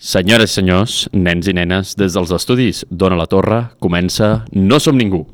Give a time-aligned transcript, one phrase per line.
[0.00, 4.96] Senyores i senyors, nens i nenes, des dels estudis Dona la Torre comença No som
[4.96, 5.26] ningú.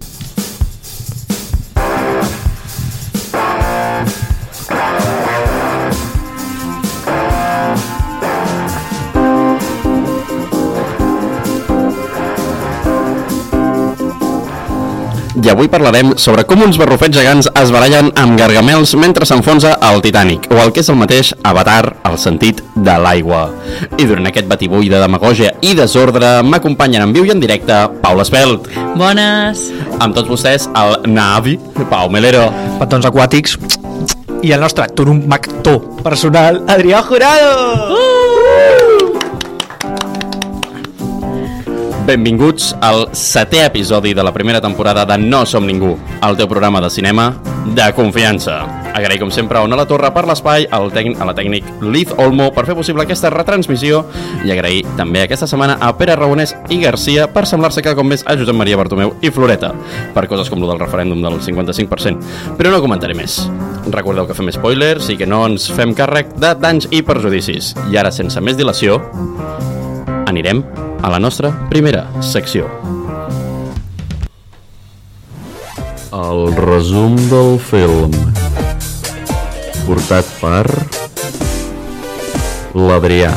[15.47, 20.01] I avui parlarem sobre com uns barrufets gegants es barallen amb gargamels mentre s'enfonsa el
[20.03, 23.45] Titanic, o el que és el mateix Avatar, el sentit de l'aigua.
[23.95, 28.27] I durant aquest batibull de demagògia i desordre m'acompanyen en viu i en directe Paula
[28.27, 28.67] Espelt.
[28.99, 29.68] Bones!
[30.01, 31.54] Amb tots vostès, el Navi,
[31.93, 32.48] Pau Melero.
[32.81, 33.55] petons aquàtics
[34.42, 35.15] i el nostre actor
[36.03, 37.55] personal, Adrià Jurado!
[37.95, 38.75] Uh!
[42.06, 46.79] Benvinguts al setè episodi de la primera temporada de No Som Ningú, el teu programa
[46.81, 47.33] de cinema
[47.75, 48.61] de confiança.
[48.95, 52.15] Agraï com sempre a Ona La Torre per l'espai, al tècnic, a la tècnic Liz
[52.23, 54.05] Olmo per fer possible aquesta retransmissió
[54.47, 58.23] i agrair també aquesta setmana a Pere Raonès i Garcia per semblar-se cada cop més
[58.23, 59.75] a Josep Maria Bartomeu i Floreta
[60.15, 62.55] per coses com lo del referèndum del 55%.
[62.55, 63.43] Però no comentaré més.
[63.91, 67.75] Recordeu que fem spoilers i que no ens fem càrrec de danys i perjudicis.
[67.91, 69.03] I ara, sense més dilació,
[70.31, 70.63] anirem
[71.02, 72.69] a la nostra primera secció.
[76.16, 78.14] El resum del film
[79.86, 80.64] portat per
[82.77, 83.30] l'Adrià.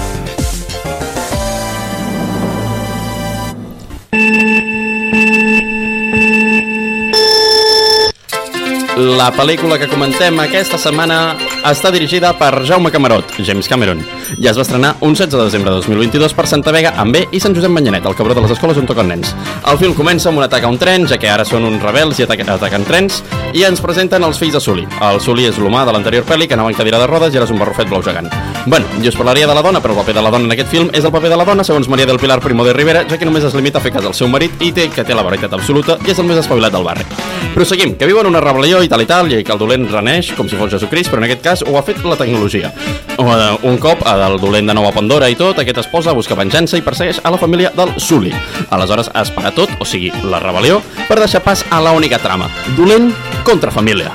[8.99, 13.99] La pel·lícula que comentem aquesta setmana està dirigida per Jaume Camarot, James Cameron,
[14.37, 17.25] i es va estrenar un 16 de desembre de 2022 per Santa Vega amb B
[17.35, 19.33] i Sant Josep Manyanet, el cabró de les escoles on toquen nens.
[19.67, 22.19] El film comença amb un atac a un tren, ja que ara són uns rebels
[22.19, 23.21] i ataquen, ataquen trens,
[23.53, 24.87] i ens presenten els fills de Sully.
[25.09, 27.49] El Sully és l'humà de l'anterior pel·li que anava en cadira de rodes i ara
[27.49, 28.29] és un barrufet blau gegant.
[28.65, 30.71] Bueno, jo us parlaria de la dona, però el paper de la dona en aquest
[30.71, 33.17] film és el paper de la dona segons Maria del Pilar Primo de Rivera, ja
[33.17, 35.25] que només es limita a fer cas al seu marit i té que té la
[35.25, 37.07] veritat absoluta i és el més espavilat del barri.
[37.49, 40.29] Però seguim, que viuen una rebel·lió i tal i tal, i que el dolent reneix
[40.37, 42.71] com si fos Jesucrist, però en aquest cas ho ha fet la tecnologia.
[43.19, 46.37] Un cop, el dolent de nou a Pandora i tot, aquest es posa a buscar
[46.39, 48.31] venjança i persegueix a la família del Sully.
[48.69, 50.79] Aleshores es para tot, o sigui, la rebel·lió,
[51.09, 53.11] per deixar pas a la única trama, dolent
[53.43, 54.13] contra família.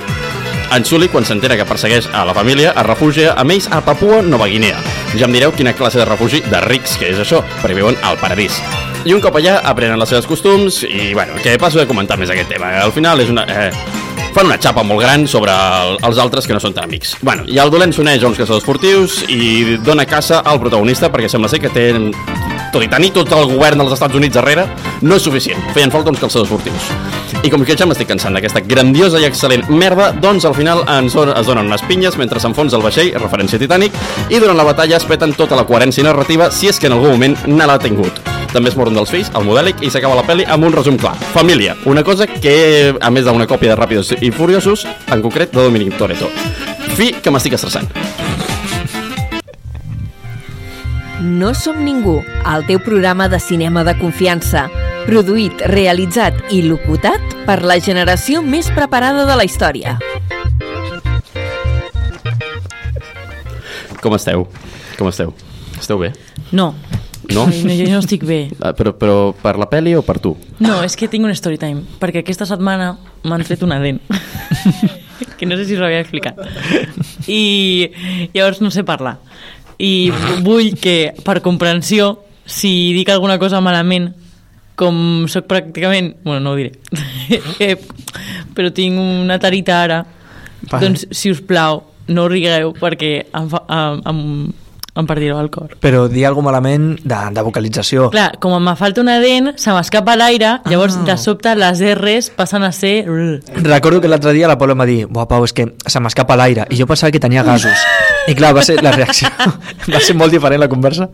[0.74, 4.22] En Sully, quan s'entera que persegueix a la família, es refugia amb ells a Papua
[4.24, 4.80] Nova Guinea.
[5.14, 8.18] Ja em direu quina classe de refugi de rics que és això, perquè viuen al
[8.18, 8.56] paradís.
[9.04, 12.32] I un cop allà aprenen les seves costums i, bueno, que passo de comentar més
[12.32, 12.72] aquest tema.
[12.80, 13.44] Al final és una...
[13.44, 14.02] Eh,
[14.34, 17.14] fan una xapa molt gran sobre el, els altres que no són tan amics.
[17.22, 21.30] Bueno, i el dolent s'uneix a uns caçadors furtius i dona caça al protagonista perquè
[21.30, 21.92] sembla ser que té
[22.74, 24.66] tot i tenir tot el govern dels Estats Units darrere,
[25.06, 25.62] no és suficient.
[25.76, 26.90] Feien falta uns calçadors furtius.
[27.46, 31.14] I com que ja m'estic cansant d'aquesta grandiosa i excel·lent merda, doncs al final ens
[31.14, 33.94] on, es donen unes pinyes mentre s'enfonsa el vaixell, referència Titanic,
[34.26, 37.14] i durant la batalla es peten tota la coherència narrativa si és que en algun
[37.14, 38.24] moment ne l'ha tingut.
[38.54, 41.16] També es moren dels fills, el modèlic, i s'acaba la pel·li amb un resum clar.
[41.32, 45.58] Família, una cosa que, a més d'una còpia de Ràpidos i Furiosos, en concret de
[45.58, 46.30] Dominic Toretto.
[46.94, 47.90] Fi, que m'estic estressant.
[51.24, 52.20] No som ningú,
[52.54, 54.68] el teu programa de cinema de confiança.
[55.08, 59.98] Produït, realitzat i locutat per la generació més preparada de la història.
[63.98, 64.46] Com esteu?
[64.94, 65.34] Com esteu?
[65.80, 66.14] Esteu bé?
[66.52, 66.70] No.
[67.32, 67.46] No?
[67.48, 68.40] Ai, no jo no estic bé.
[68.64, 70.34] Ah, Però, però per la pel·li o per tu?
[70.60, 74.00] No, és que tinc un story time, perquè aquesta setmana m'han fet una dent.
[75.38, 76.38] que no sé si us ho havia explicat.
[77.30, 77.90] I
[78.34, 79.16] llavors no sé parlar.
[79.78, 80.10] I
[80.44, 82.12] vull que, per comprensió,
[82.46, 84.12] si dic alguna cosa malament,
[84.78, 86.16] com sóc pràcticament...
[86.24, 86.74] Bueno, no ho diré.
[87.64, 87.78] Eh,
[88.54, 90.02] però tinc una tarita ara,
[90.68, 90.80] Vale.
[90.82, 91.80] doncs, si us plau,
[92.12, 94.20] no rigueu perquè em, fa, em, em,
[94.94, 95.72] em partireu el cor.
[95.82, 98.10] Però dir alguna malament de, de vocalització.
[98.14, 101.04] Clar, com em falta una dent, se m'escapa l'aire, llavors Ah.
[101.08, 103.04] de sobte les R's passen a ser...
[103.56, 106.36] Recordo que l'altre dia la Paula em va dir Buah, Pau, és que se m'escapa
[106.36, 107.74] l'aire I jo pensava que tenia gasos
[108.28, 109.28] I clar, va ser la reacció
[109.92, 111.08] Va ser molt diferent la conversa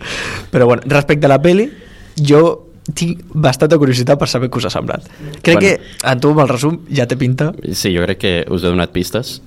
[0.50, 1.70] Però bueno, respecte a la peli
[2.16, 5.04] Jo tinc bastanta curiositat per saber què us ha semblat
[5.42, 5.60] Crec Bueno.
[5.60, 8.69] que a tu amb el resum ja té pinta Sí, jo crec que us he
[8.72, 9.40] donat pistes.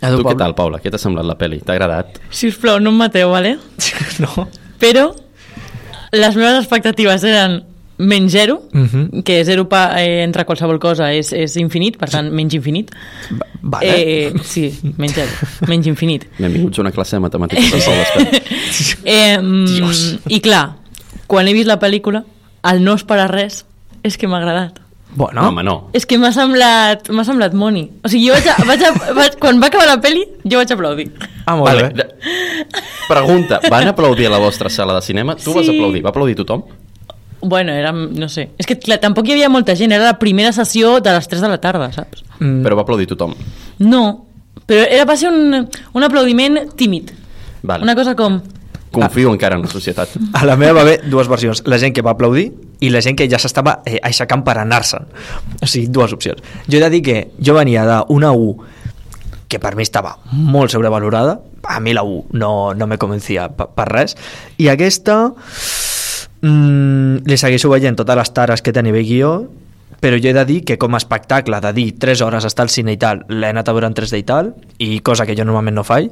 [0.00, 0.78] A Tu, tu, què tal, Paula?
[0.82, 1.60] Què t'ha semblat la pel·li?
[1.64, 2.20] T'ha agradat?
[2.30, 3.56] Si us plau, no em mateu, vale?
[4.20, 4.48] No?
[4.80, 5.10] Però
[6.12, 7.60] les meves expectatives eren
[8.00, 9.22] menys zero, Mhm.
[9.22, 12.90] que zero pa, eh, entre qualsevol cosa és, és infinit, per tant, menys infinit.
[13.30, 13.90] Va- Vale.
[14.26, 15.30] Eh, sí, menys zero,
[15.68, 16.24] menys infinit.
[16.38, 18.42] Benvinguts a una classe de matemàtiques de.
[19.04, 20.18] Eh, mm, Dios.
[20.28, 20.76] I clar,
[21.26, 22.24] quan he vist la pel·lícula,
[22.64, 23.64] el no esperar res
[24.02, 24.78] és que m'ha agradat.
[25.12, 25.88] Bueno, No, home, no.
[25.92, 27.82] És que m'ha semblat, m'ha semblat Moni.
[28.04, 30.70] O sigui, jo vaig, a, vaig, a, vaig quan va acabar la peli, jo vaig
[30.70, 31.08] aplaudir.
[31.46, 32.06] Ah, molt Vale, bé.
[33.08, 35.34] pregunta, van aplaudir a la vostra sala de cinema?
[35.36, 35.74] Tu vas Sí.
[35.76, 36.04] aplaudir?
[36.04, 36.62] Va aplaudir tothom?
[37.42, 38.50] Bueno, era, no sé.
[38.58, 39.90] És que, clar, tampoc hi havia molta gent.
[39.92, 42.22] Era la primera sessió de les 3 de la tarda, saps?
[42.38, 43.34] Mm, Però va aplaudir tothom.
[43.78, 44.26] No,
[44.66, 47.10] però era, va ser un, un aplaudiment tímid.
[47.62, 47.82] Vale.
[47.82, 48.40] Una cosa com...
[48.90, 50.16] Confio encara en la societat.
[50.40, 51.62] A la meva va haver dues versions.
[51.66, 52.48] La gent que va aplaudir
[52.80, 55.06] i la gent que ja s'estava eh, aixecant per anar-se'n.
[55.62, 56.42] O sigui, dues opcions.
[56.66, 58.54] Jo he de dir que jo venia d'una U
[59.50, 61.38] que per mi estava molt sobrevalorada.
[61.70, 64.16] A mi la U no, no me convencia per, per res.
[64.58, 65.22] I aquesta
[66.42, 69.32] mm, li segueixo veient totes les tares que té a nivell guió
[70.00, 72.72] però jo he de dir que com a espectacle de dir 3 hores estar al
[72.72, 75.44] cine i tal, l'he anat a veure en 3D i tal, i cosa que jo
[75.44, 76.08] normalment no faig,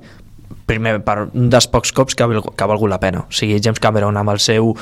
[0.69, 3.25] primer per un dels pocs cops que ha, que ha valgut la pena.
[3.25, 4.75] O sigui, James Cameron amb el seu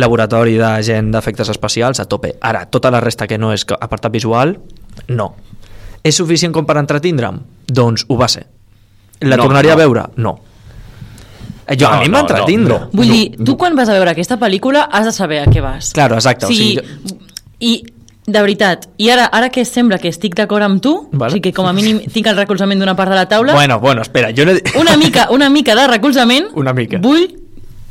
[0.00, 2.32] laboratori de gent d'efectes especials a tope.
[2.40, 4.56] Ara, tota la resta que no és apartat visual,
[5.08, 5.34] no.
[6.04, 7.38] És suficient com per entretindre'm?
[7.68, 8.46] Doncs ho va ser.
[9.24, 9.78] La No, tornaria no.
[9.78, 10.02] a veure?
[10.16, 10.34] No.
[11.66, 12.74] Eh, Jo, No, a mi no, m'ha entretindre.
[12.78, 15.62] no, Vull dir, tu quan vas a veure aquesta pel·lícula has de saber a què
[15.64, 15.92] vas.
[15.96, 17.20] Claro, exacte, o O sigui, sigui,
[17.60, 17.84] I,
[18.26, 21.28] de veritat, i ara, ara que sembla que estic d'acord amb tu, Vale.
[21.28, 23.80] o sigui que com a mínim tinc el recolzament d'una part de la taula, Bueno,
[23.80, 24.52] bueno, espera, jo no...
[24.80, 26.98] una mica, una mica de recolzament, Una mica.
[27.02, 27.26] vull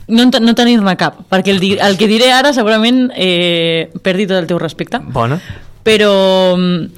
[0.08, 4.48] no, no tenir-ne cap, perquè el, el que diré ara segurament eh, perdi tot el
[4.50, 5.00] teu respecte.
[5.00, 5.38] Bona.
[5.84, 6.90] Però mm,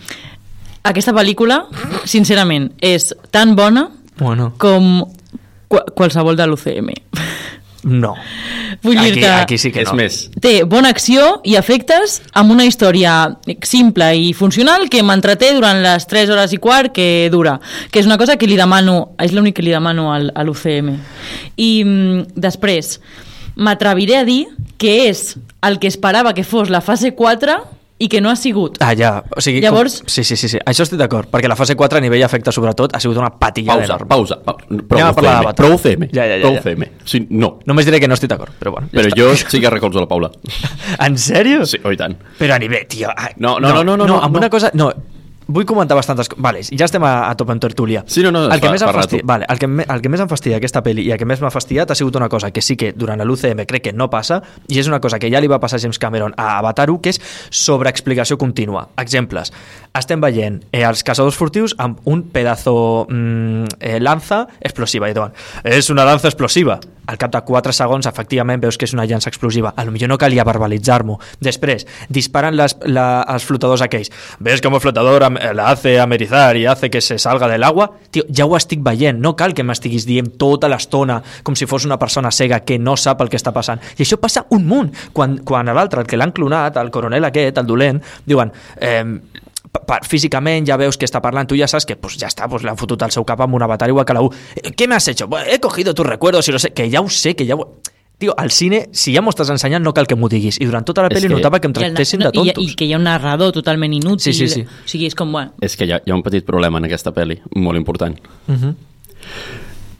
[0.89, 1.65] aquesta pel·lícula,
[2.05, 5.03] sincerament, és tan bona Bueno, com
[5.67, 6.93] qu qualsevol de l'UCM.
[7.85, 8.15] No.
[8.81, 9.29] Vull aquí, dir-te...
[9.29, 9.95] aquí sí que és no.
[9.99, 13.13] més, Té bona acció i efectes amb una història
[13.63, 17.59] simple i funcional que m'entreté durant les 3 hores i quart que dura,
[17.91, 20.91] que és una cosa que li demano, és l'únic que li demano al, a l'UCM.
[21.61, 22.97] I mm, després,
[23.55, 24.41] m'atreviré a dir
[24.81, 25.35] que és
[25.65, 27.61] el que esperava que fos la fase 4
[27.97, 28.75] i que no ha sigut.
[28.83, 29.23] Ah, ja.
[29.35, 30.09] O sigui, Llavors- Com...
[30.11, 30.59] Sí, sí, sí, sí.
[30.65, 33.73] Això estic d'acord, perquè la fase 4 a nivell efecte, sobretot, ha sigut una patilla
[33.73, 34.07] pausa, enorme.
[34.11, 34.35] pausa.
[34.43, 34.65] pausa.
[34.69, 35.55] Anem Prou a parlar UCM, d'Avatar.
[35.65, 36.59] prou UCM, Ja, ja, ja, prou ja.
[36.59, 36.83] UCM.
[37.05, 38.89] Sí, no, Només diré que no estic d'acord, però bueno.
[38.91, 39.19] ja però està.
[39.21, 40.31] jo sí que recolzo la Paula.
[41.07, 41.65] En sèrio?
[41.65, 42.17] Sí, oh, i tant.
[42.37, 43.09] Però a nivell, tio...
[43.15, 44.39] ah, No, no, no, no, no, no, no, amb no.
[44.39, 44.71] una cosa...
[44.73, 44.91] No,
[45.47, 46.41] vull comentar bastantes coses.
[46.41, 48.03] Vale, ja estem a, a top en tertúlia.
[48.07, 49.19] Sí, no, no, el que, fa- més em tu.
[49.23, 51.41] vale, el, que me, el que més em fastidia aquesta pel·li i el que més
[51.43, 54.41] m'ha fastidiat ha sigut una cosa que sí que durant l'UCM crec que no passa
[54.67, 57.01] i és una cosa que ja li va passar a James Cameron a Avatar 1
[57.01, 57.21] que és
[57.65, 58.87] sobreexplicació contínua.
[59.01, 59.51] Exemples.
[59.95, 65.33] Estem veient eh, els caçadors furtius amb un pedazo mm, eh, lanza explosiva i diuen,
[65.63, 66.79] és una lanza explosiva.
[67.05, 69.75] Al cap de 4 segons, efectivament, veus que és una llança explosiva.
[69.77, 71.19] A lo millor no calia verbalitzar-m'ho.
[71.39, 74.09] Després, disparen les, la, els flotadors aquells.
[74.41, 77.91] Ves com el flotador am- la hace amerizar i hace que se salga del agua?
[78.11, 79.19] Tio, ja ho estic veient.
[79.21, 82.97] No cal que m'estiguis dient tota l'estona com si fos una persona cega que no
[82.97, 83.81] sap el que està passant.
[83.97, 84.93] I això passa un munt.
[85.13, 88.53] Quan, quan a l'altre, el que l'han clonat, el coronel aquest, el dolent, diuen...
[88.81, 89.03] Eh,
[90.07, 92.77] físicament ja veus que està parlant, tu ja saps que pues, ja està, pues, l'han
[92.79, 94.23] fotut al seu cap amb un avatar igual que la.
[94.55, 95.27] Eh, ¿Qué me has hecho?
[95.47, 97.81] He cogido tus recuerdos y lo sé, que ja ho sé, que ja ho...
[98.17, 100.55] Tio, al cine, si ja m'ho estàs ensenyant, no cal que m'ho diguis.
[100.61, 102.63] I durant tota la pel·li que- notava que em I tractessin no, de i, tontos.
[102.63, 104.31] I que hi ha un narrador totalment inútil.
[104.31, 104.61] Sí, sí, sí.
[104.61, 106.85] O sigui, és com, bueno, És que hi ha, hi ha un petit problema en
[106.85, 108.17] aquesta pel·li, molt important.
[108.47, 108.75] Uh -huh.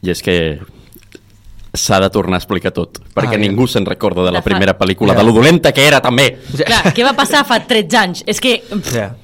[0.01, 0.59] I és que
[1.73, 3.38] s'ha de tornar a explicar tot, perquè Ah, ja.
[3.38, 5.19] ningú se'n recorda de la De fa- primera pel·lícula, Ja.
[5.19, 6.39] de lo dolenta que era també.
[6.65, 8.23] clar, què va passar fa 13 anys?
[8.25, 8.63] És que...
[8.94, 9.15] Ja.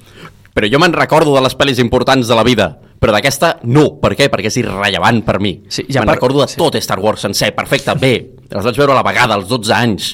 [0.54, 3.88] Però jo me'n recordo de les pel·lis importants de la vida, però d'aquesta no.
[3.98, 4.28] Per què?
[4.30, 5.56] Perquè és irrellevant per mi.
[5.66, 6.60] Sí, ja me'n per- recordo de sí.
[6.60, 8.14] tot Star Wars sencer, perfecte, bé.
[8.52, 10.12] Les vaig veure a la vegada, als 12 anys.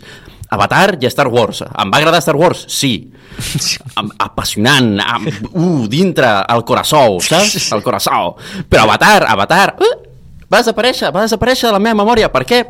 [0.49, 1.61] Avatar i Star Wars.
[1.69, 2.65] Em va agradar Star Wars?
[2.73, 2.95] Sí.
[4.25, 7.69] Apassionant, am, uh, dintre, al coraçó, saps?
[7.77, 8.37] Al coraçó.
[8.71, 9.95] Però Avatar, Avatar, uh,
[10.49, 12.33] va desaparèixer, va desaparèixer de la meva memòria.
[12.33, 12.63] Per què?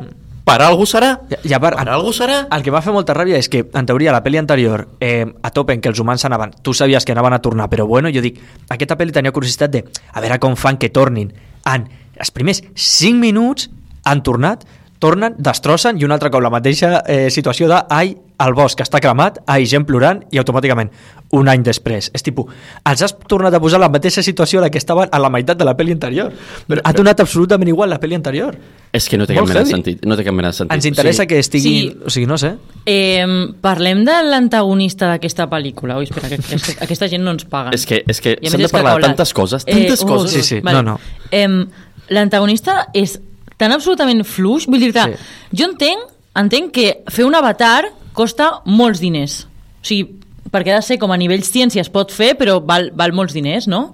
[0.49, 1.11] Per algú serà.
[1.29, 2.39] Ja, ja per, Per algú serà.
[2.55, 5.51] El que va fer molta ràbia és que, en teoria, la pel·li anterior, eh, a
[5.53, 8.23] tope en què els humans anaven, tu sabies que anaven a tornar, però bueno, jo
[8.25, 8.39] dic,
[8.69, 11.29] aquesta pel·li tenia curiositat de a veure com fan que tornin.
[11.69, 11.85] En
[12.17, 13.69] els primers 5 minuts
[14.09, 14.65] han tornat,
[14.99, 19.01] tornen, destrossen i un altre cop la mateixa eh, situació de ai, el bosc està
[19.03, 20.91] cremat, ai, gent plorant i automàticament
[21.35, 22.09] un any després.
[22.15, 22.51] És tipus,
[22.87, 25.59] els has tornat a posar la mateixa situació a la que estaven a la meitat
[25.59, 26.31] de la pel·li anterior.
[26.67, 28.55] Però, ha donat absolutament igual la pel·li anterior.
[28.95, 30.05] És que no té cap Molt mena de sentit.
[30.07, 30.75] No té cap mena de sentit.
[30.75, 31.73] Ens interessa O sigui, que estigui...
[31.75, 31.97] Sí.
[31.99, 32.53] O sigui, no sé.
[32.89, 33.27] Eh,
[33.61, 35.99] parlem de l'antagonista d'aquesta pel·lícula.
[35.99, 37.75] Ui, espera, que, que, que aquesta gent no ens paga.
[37.75, 40.39] És que, és que s'han de parlar de tantes coses, tantes coses.
[40.39, 40.99] Sí, sí, no, no.
[41.35, 41.61] Em,
[42.09, 43.19] L'antagonista és
[43.59, 45.59] tan absolutament fluix, vull dir-te, Sí.
[45.59, 46.07] jo entenc,
[46.39, 49.41] entenc que fer un avatar costa molts diners.
[49.81, 50.15] O sigui,
[50.49, 53.33] perquè ha de ser com a nivell ciència es pot fer, però val, val molts
[53.35, 53.93] diners, no?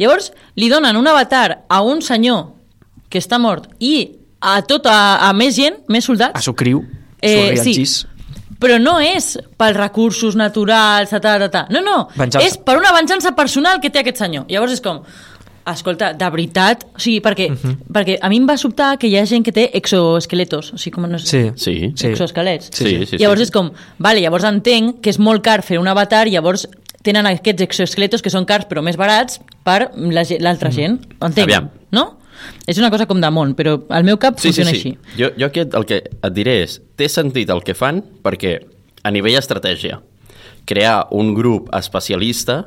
[0.00, 2.48] Llavors, li donen un avatar a un senyor
[3.08, 6.82] que està mort i a tot, a, a més gent, més soldats, A su criu,
[7.22, 7.72] Eh, sí.
[7.72, 8.06] rianxís.
[8.60, 11.66] però no és pels recursos naturals, ta, ta, ta, ta.
[11.70, 12.46] No, no, Venjança.
[12.46, 14.44] és per una venjança personal que té aquest senyor.
[14.48, 15.02] Llavors és com,
[15.72, 17.46] escolta, de veritat, o sigui, perquè,
[17.92, 20.94] perquè a mi em va sobtar que hi ha gent que té exoesqueletos, o sigui,
[20.98, 21.72] com no sé, Sí.
[21.72, 21.92] Sí.
[21.96, 22.06] Sí.
[22.08, 22.70] exoesquelets.
[22.72, 23.44] Sí, sí, sí, llavors sí.
[23.48, 26.66] és com, vale, llavors entenc que és molt car fer un avatar, llavors
[27.02, 31.00] tenen aquests exoesqueletos que són cars però més barats per la ge- l'altra gent.
[31.20, 31.70] Entenc, Aviam.
[31.92, 32.18] no?
[32.66, 34.76] És una cosa com de món, però al meu cap Sí, sí, funciona sí.
[34.76, 34.98] així.
[35.20, 38.58] Jo, jo aquí el que et diré és, té sentit el que fan perquè
[39.02, 40.00] a nivell estratègia,
[40.66, 42.66] crear un grup especialista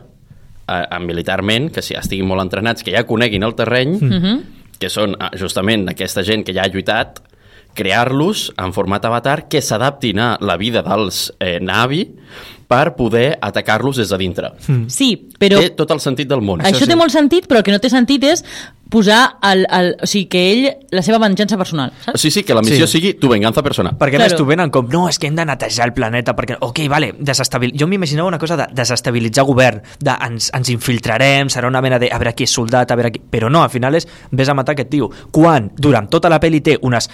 [0.68, 4.44] eh, militarment, que si estiguin molt entrenats, que ja coneguin el terreny, mm -hmm.
[4.80, 7.22] que són eh, justament aquesta gent que ja ha lluitat,
[7.78, 12.04] crear-los en format avatar que s'adaptin a la vida dels eh, Navi
[12.68, 14.50] per poder atacar-los des de dintre.
[14.68, 14.90] Mm.
[14.92, 16.60] Sí, però Té tot el sentit del món.
[16.68, 16.90] això sí.
[16.90, 18.42] té molt sentit, però el que no té sentit és
[18.92, 20.66] posar el, el, o sigui, que ell,
[20.96, 22.20] la seva venjança personal, saps?
[22.24, 22.98] Sí, sí, que la missió Sí.
[22.98, 23.96] sigui tu venganza personal.
[24.00, 24.32] Perquè Claro.
[24.32, 27.14] més t'ho venen com, no, és que hem de netejar el planeta, perquè, ok, vale,
[27.20, 27.72] desestabil...
[27.80, 32.12] jo m'imaginava una cosa de desestabilitzar govern, de ens, ens infiltrarem, serà una mena de
[32.12, 33.20] a veure qui és soldat, a veure qui...
[33.32, 35.10] Però no, al final és, vés a matar aquest tio.
[35.32, 37.08] Quan durant tota la pel·li té unes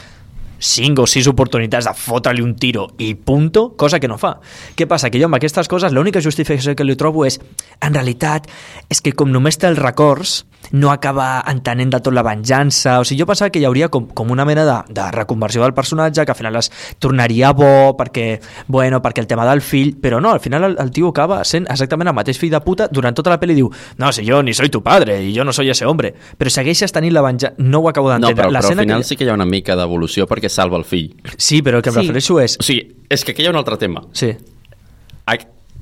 [0.63, 4.37] 5 o 6 oportunitats de fotre-li un tiro i punto, cosa que no fa.
[4.77, 5.11] Què passa?
[5.11, 7.39] Que jo amb aquestes coses l'única justificació que li trobo és
[7.83, 8.47] en realitat
[8.89, 13.03] és que com només té els records no acaba entenent de tot la venjança o
[13.03, 16.23] sigui, jo pensava que hi hauria com, com una mena de, de reconversió del personatge
[16.23, 16.71] que al final es
[17.03, 20.91] tornaria bo perquè, bueno, perquè el tema del fill però no, al final el, el
[20.95, 24.11] tio acaba sent exactament el mateix fill de puta durant tota la pel·li diu no,
[24.15, 27.13] si jo ni soy tu padre i jo no soy ese hombre però segueixes tenint
[27.13, 29.09] la venjança no ho acabo No, d'entendre però, però al final que...
[29.11, 31.09] sí que hi ha una mica d'evolució perquè salva el fill.
[31.37, 32.01] sí, però el que em Sí.
[32.05, 34.03] refereixo és O sigui, és que aquí hi ha un altre tema.
[34.13, 34.31] sí,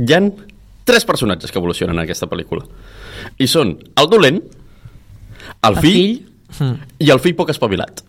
[0.02, 0.22] Hi ha
[0.84, 2.64] tres personatges que evolucionen en aquesta pel·lícula.
[3.38, 4.40] I són el dolent,
[5.62, 6.74] el El fill, fill.
[7.00, 8.02] i el fill poc espavilat.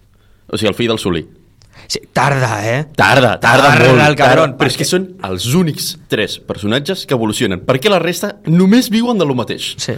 [0.49, 1.26] O sigui, el fill del Solí.
[1.88, 2.85] sí tarda, eh?
[2.97, 4.09] Tarda, tarda, Tarda, molt.
[4.09, 8.37] el cabron, però és que són els únics tres personatges que evolucionen, perquè la resta
[8.47, 9.75] només viuen de lo mateix.
[9.76, 9.92] sí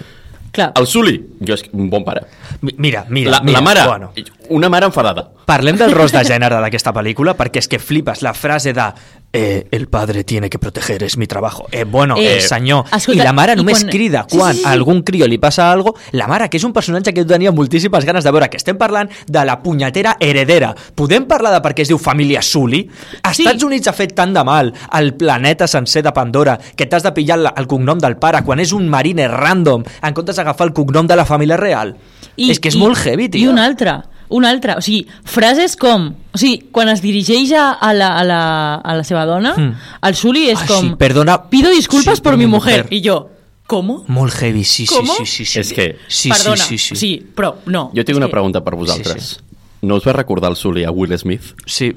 [0.55, 2.21] Clar, El Sully, jo és un bon pare.
[2.63, 4.13] Mi- Mira, mira, La, mira, la mare, bueno.
[4.51, 5.29] una mare enfadada.
[5.45, 8.87] Parlem del rol de gènere d'aquesta pel·lícula perquè és que flipes la frase de
[9.35, 11.67] eh, el padre tiene que proteger, és mi trabajo.
[11.73, 12.85] Eh, bueno, eh, Eh, senyor.
[12.87, 14.75] escolta, I la mare i només quan- crida Sí, quan sí, sí, a sí.
[14.75, 15.95] algun crio li passa algo.
[16.13, 18.79] La mare, que és un personatge que jo tenia moltíssimes ganes de veure, que estem
[18.79, 20.75] parlant de la punyetera heredera.
[20.95, 22.89] Podem parlar de per què es diu família Sully?
[23.23, 23.43] Als Sí.
[23.45, 27.11] Estats Units ha fet tant de mal al planeta sencer de Pandora que t'has de
[27.13, 30.73] pillar la- el cognom del pare quan és un marine random en comptes d'agafar el
[30.73, 31.97] cognom de la família real.
[32.37, 33.41] és que és molt heavy, tio.
[33.45, 34.77] I una altra, una altra.
[34.79, 36.15] O sigui, frases com...
[36.33, 39.75] O sigui, quan es dirigeix a, a, la, a, la, a la seva dona, Mm.
[40.03, 40.81] el Sully és Ah, com...
[40.91, 41.43] sí, perdona.
[41.51, 42.85] Pido disculpas Sí, por por mi mujer.
[42.85, 42.93] mujer.
[42.95, 43.31] I jo,
[43.67, 44.05] ¿cómo?
[44.09, 45.15] Molt heavy, sí, sí, ¿Cómo?
[45.15, 45.61] sí, sí, sí.
[45.61, 46.97] És que- Sí, Perdona, sí, sí, sí.
[46.97, 47.91] sí, però no.
[47.95, 49.23] Jo tinc una que- pregunta per vosaltres.
[49.39, 51.43] Sí, No us va recordar el Sully a Will Smith?
[51.67, 51.93] Sí.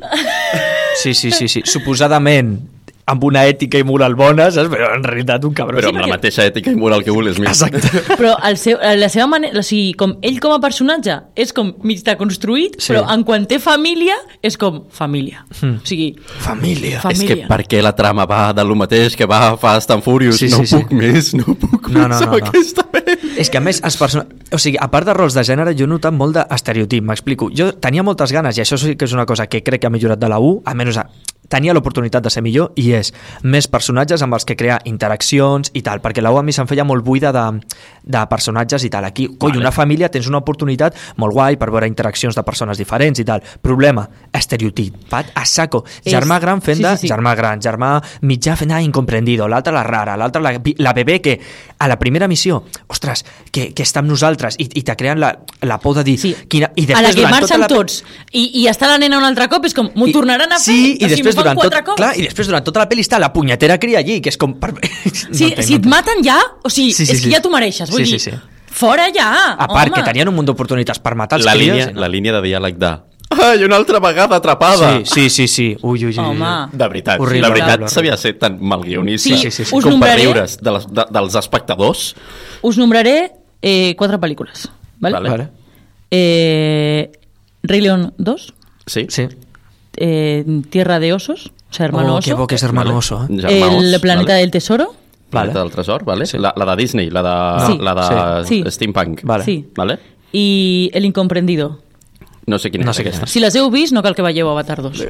[1.02, 1.62] Sí, sí, sí, sí.
[1.64, 2.60] Suposadament
[3.08, 4.68] amb una ètica i moral bona, saps?
[4.72, 5.78] Però en realitat un cabró.
[5.80, 7.48] Però amb la mateixa ètica i moral que Will Smith.
[7.54, 8.04] Exacte.
[8.20, 11.74] Però el seu, la seva manera, o sigui, com ell com a personatge és com
[11.88, 12.88] mig deconstruït, Sí.
[12.88, 12.94] sí.
[12.94, 15.46] però en quan té família és com família.
[15.62, 15.78] Mm.
[15.82, 16.10] O sigui,
[16.44, 17.00] Família.
[17.02, 17.48] Fa- És que família.
[17.48, 20.38] per què la trama va de lo mateix que va Fast and Furious?
[20.40, 20.76] Sí, no sí, sí.
[20.82, 22.52] puc més, no puc No, més no, no, amb no.
[22.52, 23.16] aquesta pel·li.
[23.40, 24.28] És que a més, els person...
[24.52, 27.50] o sigui, a part de rols de gènere, jo he notat molt d'estereotip, m'explico.
[27.56, 29.94] Jo tenia moltes ganes, i això sí que és una cosa que crec que ha
[29.94, 31.08] millorat de la U, almenys a...
[31.48, 33.14] tenia l'oportunitat de ser millor, i és
[33.44, 36.68] més personatges amb els que crear interaccions i tal, perquè la U a mi se'm
[36.68, 37.46] feia molt buida de,
[38.04, 39.06] de personatges i tal.
[39.08, 39.62] Aquí, coi, Vale.
[39.62, 43.44] una família tens una oportunitat molt guai per veure interaccions de persones diferents i tal.
[43.62, 45.84] Problema, estereotipat a saco.
[46.04, 47.14] És- Germà gran fent de sí, sí, sí.
[47.14, 51.40] germà gran, germà mitjà fent de incomprendido, l'altre la rara, l'altre la, la bebè que
[51.80, 55.32] a la primera missió, ostres, que, que està amb nosaltres i, i te creen la,
[55.62, 56.18] la por de dir...
[56.20, 56.34] sí.
[56.48, 57.68] Quina, i a la que marxen tota la...
[57.68, 60.74] tots i, i està la nena un altre cop, és com, m'ho tornaran a fer?
[60.74, 61.98] Sí, i sigui, després, durant tot, cops?
[62.02, 64.54] clar, i després durant tota la pel·li està la punyetera cria allí, que és com...
[64.60, 64.74] Per...
[65.14, 67.28] Si, entenc, si et maten ja, o sigui, Sí, sí, és sí.
[67.30, 68.38] que ja t'ho mereixes, vull Sí, dir, sí, sí.
[68.72, 69.98] fora ja, A part, home.
[70.02, 71.68] que tenien un munt d'oportunitats per matar els La cries.
[71.68, 72.02] línia, no.
[72.02, 72.92] la línia de diàleg de...
[73.30, 75.02] Ai, una altra vegada atrapada!
[75.04, 75.66] Sí, sí, sí, sí.
[75.82, 76.18] Ui, ui, ui.
[76.18, 76.52] Home.
[76.72, 79.72] De veritat, Horrible, la veritat horrible, sabia ser tan mal guionista Sí, sí, sí, sí.
[79.72, 82.06] com per nombraré- riure's de les, de, dels espectadors.
[82.64, 83.18] Us nombraré
[83.62, 84.70] eh, quatre pel·lícules.
[85.04, 85.14] Vale?
[85.20, 85.30] Vale.
[85.30, 85.50] Vale.
[86.10, 87.12] Eh,
[87.64, 88.54] Rey León 2,
[88.88, 89.06] Sí.
[89.10, 89.28] Sí.
[89.98, 92.98] Eh, Tierra de Osos, o sea, Hermano oh, Oso, que bo que és hermano Vale.
[93.00, 93.36] oso, eh?
[93.42, 94.42] Germà Os, El Planeta vale.
[94.42, 94.94] del Tesoro,
[95.30, 95.64] Planeta Vale.
[95.68, 96.26] del Tresor, vale?
[96.26, 96.38] Sí.
[96.38, 97.78] La, la de Disney, la de, Sí.
[97.82, 98.64] la de Sí.
[98.68, 99.24] Steampunk.
[99.24, 99.44] Vale.
[99.44, 100.00] sí, Vale?
[100.32, 101.80] y El Incomprendido.
[102.48, 103.28] No sé quina No és sé quina aquesta.
[103.28, 105.02] Si les heu vist, no cal que veieu Avatar 2.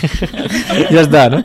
[0.94, 1.42] ja està, no?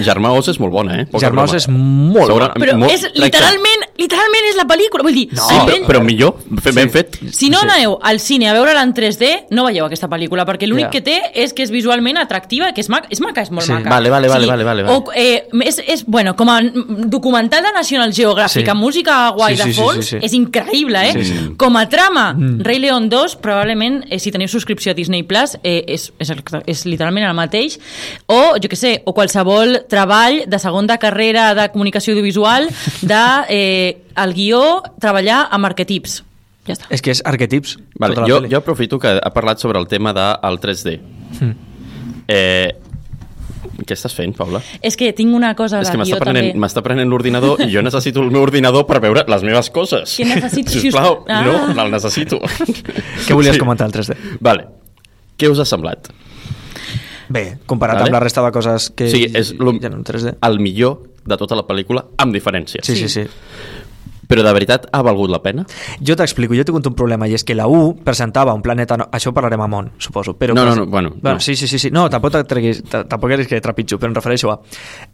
[0.00, 1.04] Germà Os és molt bona, eh?
[1.10, 1.58] Poca Germà Os broma.
[1.60, 2.48] és molt bona.
[2.56, 5.04] Però molt- és literalment, literalment és la pel·lícula.
[5.04, 7.18] Vull dir, Sí, si, però, ben- però millor, ben, ben fet.
[7.36, 10.86] si no aneu al cine a veure-la en 3D, no veieu aquesta pel·lícula, perquè l'únic
[10.86, 10.90] Ja.
[10.90, 13.72] que té és que és visualment atractiva, que és maca, és, maca, és molt Sí.
[13.72, 13.90] maca.
[13.90, 14.96] Vale, vale, vale, vale, vale, vale.
[14.96, 18.70] O, eh, és, és, bueno, com a documental de National Geographic, Sí.
[18.70, 20.24] amb música guai Sí, sí, de sí, fons, sí, sí.
[20.24, 21.12] és increïble, eh?
[21.12, 21.54] Sí, sí.
[21.58, 22.60] Com a trama, mm.
[22.62, 26.32] Rei León 2, probablement, eh, si teniu subscripció a Disney Plus, eh, és, és,
[26.66, 27.78] és literalment el mateix,
[28.26, 32.70] o, jo que sé, o qualsevol treball de segona carrera de comunicació audiovisual,
[33.12, 34.62] de eh, el guió,
[35.02, 36.22] treballar amb arquetips.
[36.66, 36.88] Ja està.
[36.90, 37.76] És que és arquetips.
[37.94, 40.98] Vale, tota jo, jo aprofito que ha parlat sobre el tema del 3D.
[41.38, 41.54] Hmm.
[42.26, 42.74] Eh,
[43.86, 44.60] què estàs fent, Paula?
[44.82, 46.60] És que tinc una cosa És que m'està prenent, també.
[46.66, 50.16] m'està prenent l'ordinador i jo necessito el meu ordinador per veure les meves coses.
[50.16, 51.42] Que necessito- Sisplau, Ah.
[51.74, 52.40] no, el necessito.
[52.40, 53.60] Què volies Sí.
[53.60, 54.16] comentar al 3D?
[54.40, 54.66] Vale.
[55.38, 56.08] Què us ha semblat?
[57.28, 58.06] Bé, comparat Vale.
[58.06, 60.36] amb la resta de coses que sigui, és lo, ha en 3D.
[60.40, 62.84] el millor de tota la pel·lícula, amb diferències.
[62.86, 63.24] Sí, sí, sí.
[64.26, 65.62] Però de veritat ha valgut la pena?
[66.02, 68.96] Jo t'explico, jo he tingut un problema i és que la U presentava un planeta...
[68.98, 69.06] No...
[69.14, 70.34] Això ho parlarem a Mont, suposo.
[70.38, 71.40] Però No, no, no, bueno, bueno no.
[71.40, 71.90] Sí, sí, sí, sí.
[71.94, 74.58] No, tampoc, treguis, ta- tampoc és que trepitjo, però em refereixo a...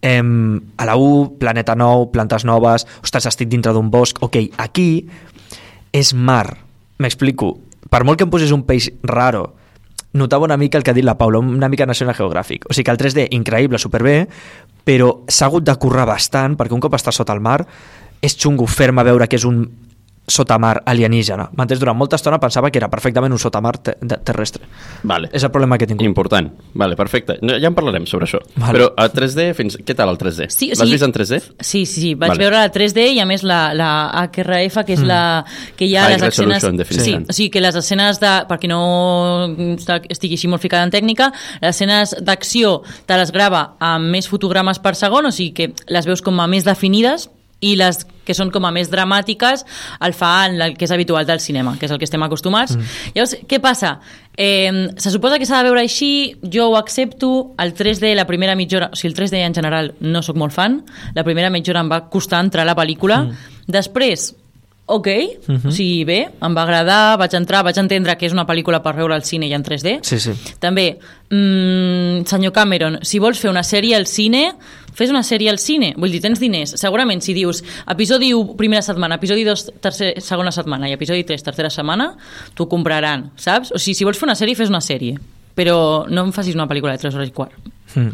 [0.00, 2.87] Em, a la U, planeta nou, plantes noves...
[3.04, 4.23] Ostres, estic dintre d'un bosc...
[4.25, 4.88] Ok, aquí
[5.92, 6.47] és mar.
[7.02, 7.59] M'explico.
[7.92, 9.50] Per molt que em posés un peix raro,
[10.16, 12.64] notava una mica el que ha dit la Paula, una mica National Geographic.
[12.69, 14.23] O sigui que el 3D, increïble, superbé,
[14.85, 17.61] però s'ha hagut de currar bastant perquè un cop està sota el mar
[18.22, 19.64] és xungo fer-me veure que és un
[20.32, 21.48] sotamar alienígena.
[21.58, 21.80] M'entens?
[21.82, 24.62] Durant molta estona pensava que era perfectament un sotamar te de- terrestre.
[25.02, 25.28] Vale.
[25.34, 26.06] És el problema que he tingut.
[26.06, 26.46] Important.
[26.78, 27.40] Vale, perfecte.
[27.42, 28.38] No, Ja en parlarem sobre això.
[28.54, 28.72] Vale.
[28.78, 29.76] Però a 3D, fins...
[29.82, 30.46] què tal el 3D?
[30.54, 31.40] Sí, L'has sigui- vist en 3D?
[31.58, 32.14] Sí, sí, sí.
[32.14, 32.38] Vaig Vale.
[32.44, 33.90] veure la 3D i a més la, la
[34.30, 35.44] HRF, que és la...
[35.76, 36.62] que hi ha High les escenes...
[37.02, 38.32] Sí, o sigui, que les escenes de...
[38.48, 38.80] perquè no
[40.08, 42.78] estigui així molt ficada en tècnica, les escenes d'acció
[43.10, 46.46] te les grava amb més fotogrames per segon, o sigui que les veus com a
[46.46, 47.28] més definides
[47.60, 49.64] i les que són com a més dramàtiques
[50.02, 52.76] el fa en el que és habitual del cinema, que és el que estem acostumats.
[52.76, 53.14] Mm.
[53.16, 53.96] Llavors, què passa?
[54.36, 58.56] Eh, se suposa que s'ha de veure així, jo ho accepto, el 3D la primera
[58.58, 60.80] mitja hora, o sigui, el 3D en general no sóc molt fan,
[61.14, 63.66] la primera mitja hora em va costar entrar a la pel·lícula, mm.
[63.72, 64.32] després
[64.86, 65.68] ok, uh -huh.
[65.68, 68.94] o sigui, bé, em va agradar, vaig entrar, vaig entendre que és una pel·lícula per
[68.96, 70.00] veure al cine i en 3D.
[70.02, 70.32] Sí, sí.
[70.58, 70.98] També,
[71.30, 74.54] mm, senyor Cameron, si vols fer una sèrie al cine,
[74.94, 75.94] fes una sèrie al cine.
[75.96, 76.74] Vull dir, tens diners.
[76.76, 81.42] Segurament, si dius episodi 1, primera setmana, episodi 2, tercer, segona setmana i episodi 3,
[81.42, 82.16] tercera setmana,
[82.54, 83.72] t'ho compraran, saps?
[83.72, 85.18] O sigui, si vols fer una sèrie, fes una sèrie.
[85.54, 87.52] Però no em facis una pel·lícula de 3 hores i quart.
[87.94, 88.11] Mm.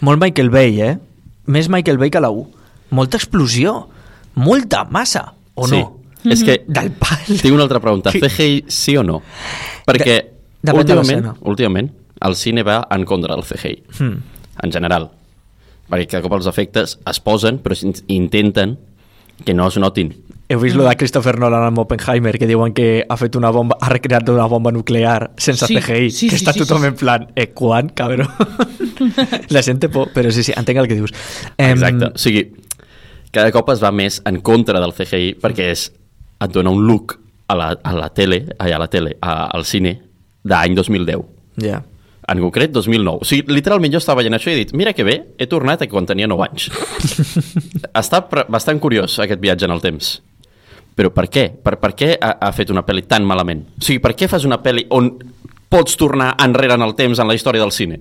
[0.00, 0.98] Molt Michael Bay, eh?
[1.46, 2.46] Més Michael Bay que la U.
[2.90, 3.88] Molta explosió.
[4.34, 5.32] Molta massa.
[5.54, 5.76] O sí.
[5.76, 5.95] no?
[6.30, 7.18] És que Del pal.
[7.40, 8.10] tinc una altra pregunta.
[8.12, 9.22] Que- CGI sí o no?
[9.86, 14.16] Perquè De- depèn de últimament, últimament el cine va en contra del CGI, Mm.
[14.64, 15.10] en general.
[15.90, 18.78] Perquè cada cop els efectes es posen, però s'in- intenten
[19.44, 20.14] que no es notin.
[20.48, 23.76] Heu vist lo de Christopher Nolan amb Oppenheimer, que diuen que ha fet una bomba,
[23.80, 26.86] ha recreat una bomba nuclear sense Sí, CGI, sí, que sí, està sí, tothom sí.
[26.88, 28.28] en plan, eh, quan, cabró?
[29.50, 31.12] La gent té por, però sí, sí, entenc el que dius.
[31.58, 32.06] Exacte.
[32.14, 32.44] O sigui,
[33.32, 35.92] cada cop es va més en contra del CGI perquè és,
[36.40, 37.16] et dona un look
[37.48, 39.94] a la, a la tele, ai, a la tele, a, al cine,
[40.46, 41.22] d'any 2010.
[41.62, 41.82] Ja.
[42.26, 43.22] En concret, 2009.
[43.22, 45.84] O sigui, literalment jo estava veient això i he dit, mira que bé, he tornat
[45.84, 46.70] a quan tenia 9 anys.
[48.02, 50.16] Està bastant curiós aquest viatge en el temps.
[50.96, 51.50] Però per què?
[51.62, 53.62] Per, per què ha, ha fet una pel·li tan malament?
[53.76, 55.12] O sigui, per què fas una pel·li on
[55.70, 58.00] pots tornar enrere en el temps en la història del cine?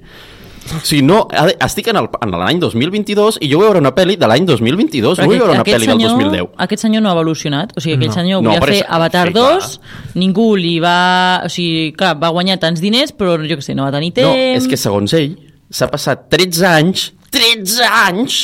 [0.65, 1.27] O sigui, no,
[1.61, 5.37] estic en l'any 2022 i jo vull veure una pel·li de l'any 2022, no vull
[5.37, 6.47] veure una pel·li del 2010.
[6.65, 8.15] Aquest senyor no ha evolucionat, o sigui, aquell No.
[8.17, 9.79] senyor No, volia però fer és- Avatar sí, 2,
[10.15, 11.41] ningú li va...
[11.45, 14.15] O sigui, clar, va guanyar tants diners, però jo què sé, no va tenir No,
[14.33, 14.63] temps...
[14.63, 15.35] és que segons ell
[15.69, 18.39] s'ha passat 13 anys, 13 anys,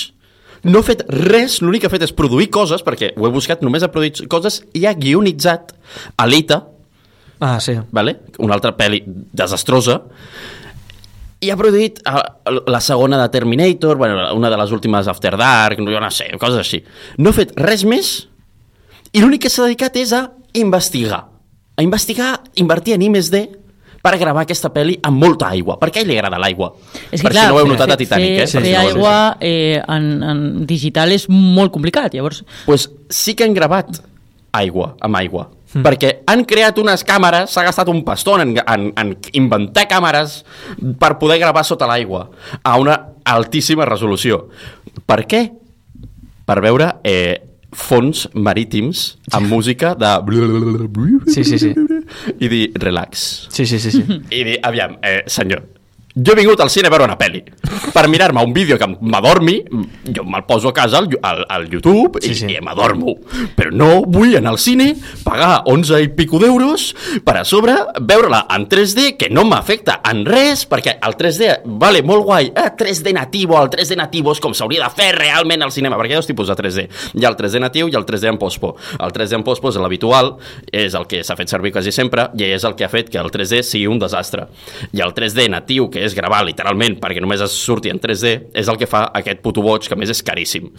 [0.63, 3.63] no ha fet res, l'únic que ha fet és produir coses, perquè ho he buscat,
[3.65, 5.73] només ha produït coses i ha guionitzat
[6.17, 6.67] Alita,
[7.41, 7.73] Ah, sí.
[7.89, 8.19] vale?
[8.37, 9.01] una altra pel·li
[9.33, 10.03] desastrosa,
[11.41, 12.17] i ha produït eh,
[12.69, 16.59] la segona de Terminator, bueno, una de les últimes After Dark, no, no sé, coses
[16.61, 16.83] així.
[17.17, 18.11] No ha fet res més
[19.11, 21.23] i l'únic que s'ha dedicat és a investigar.
[21.77, 23.41] A investigar, invertir en I+D
[24.01, 25.75] per gravar aquesta pel·li amb molta aigua.
[25.81, 26.71] Per què a ell li agrada l'aigua?
[27.11, 28.45] És per que, clar, si no ho heu fer- notat a fer- Titanic, eh?
[28.45, 32.43] Fer, Per si fer heu aigua eh, en, en digital és molt complicat, llavors...
[32.65, 34.01] pues sí que han gravat
[34.57, 35.49] aigua, amb aigua.
[35.71, 35.83] Mm.
[35.85, 40.41] Perquè han creat unes càmeres, s'ha gastat un pastón en, en, en inventar càmeres
[40.99, 42.27] per poder gravar sota l'aigua
[42.63, 44.45] a una altíssima resolució.
[45.07, 45.45] Per què?
[46.47, 47.39] Per veure eh,
[47.71, 50.11] fons marítims amb música de...
[51.31, 51.71] Sí, sí, sí.
[52.39, 53.47] i dir, relax.
[53.49, 53.93] Sí, sí, sí.
[53.95, 54.03] sí.
[54.29, 55.63] I dir, aviam, eh, senyor,
[56.15, 57.41] jo he vingut al cine a veure una pel·li.
[57.93, 59.57] Per mirar-me un vídeo que m'adormi,
[60.15, 62.49] jo me'l poso a casa al, al, al YouTube Sí, i, sí.
[62.51, 63.15] i m'adormo.
[63.55, 64.91] Però no vull anar al cine,
[65.23, 66.89] pagar 11 i pico d'euros
[67.25, 72.01] per a sobre veure-la en 3D, que no m'afecta en res, perquè el 3D, vale,
[72.07, 75.71] molt guai, eh, 3D nativo, el 3D nativo és com s'hauria de fer realment al
[75.71, 76.87] cinema, perquè hi ha dos tipus de 3D.
[77.19, 78.73] Hi ha el 3D natiu i el 3D en pospo.
[78.99, 80.33] El 3D en pospo és l'habitual,
[80.71, 83.19] és el que s'ha fet servir quasi sempre, i és el que ha fet que
[83.21, 84.47] el 3D sigui un desastre.
[84.91, 88.67] I el 3D natiu, que és gravar literalment perquè només es surti en 3D, és
[88.71, 90.71] el que fa aquest puto boig, que més és caríssim.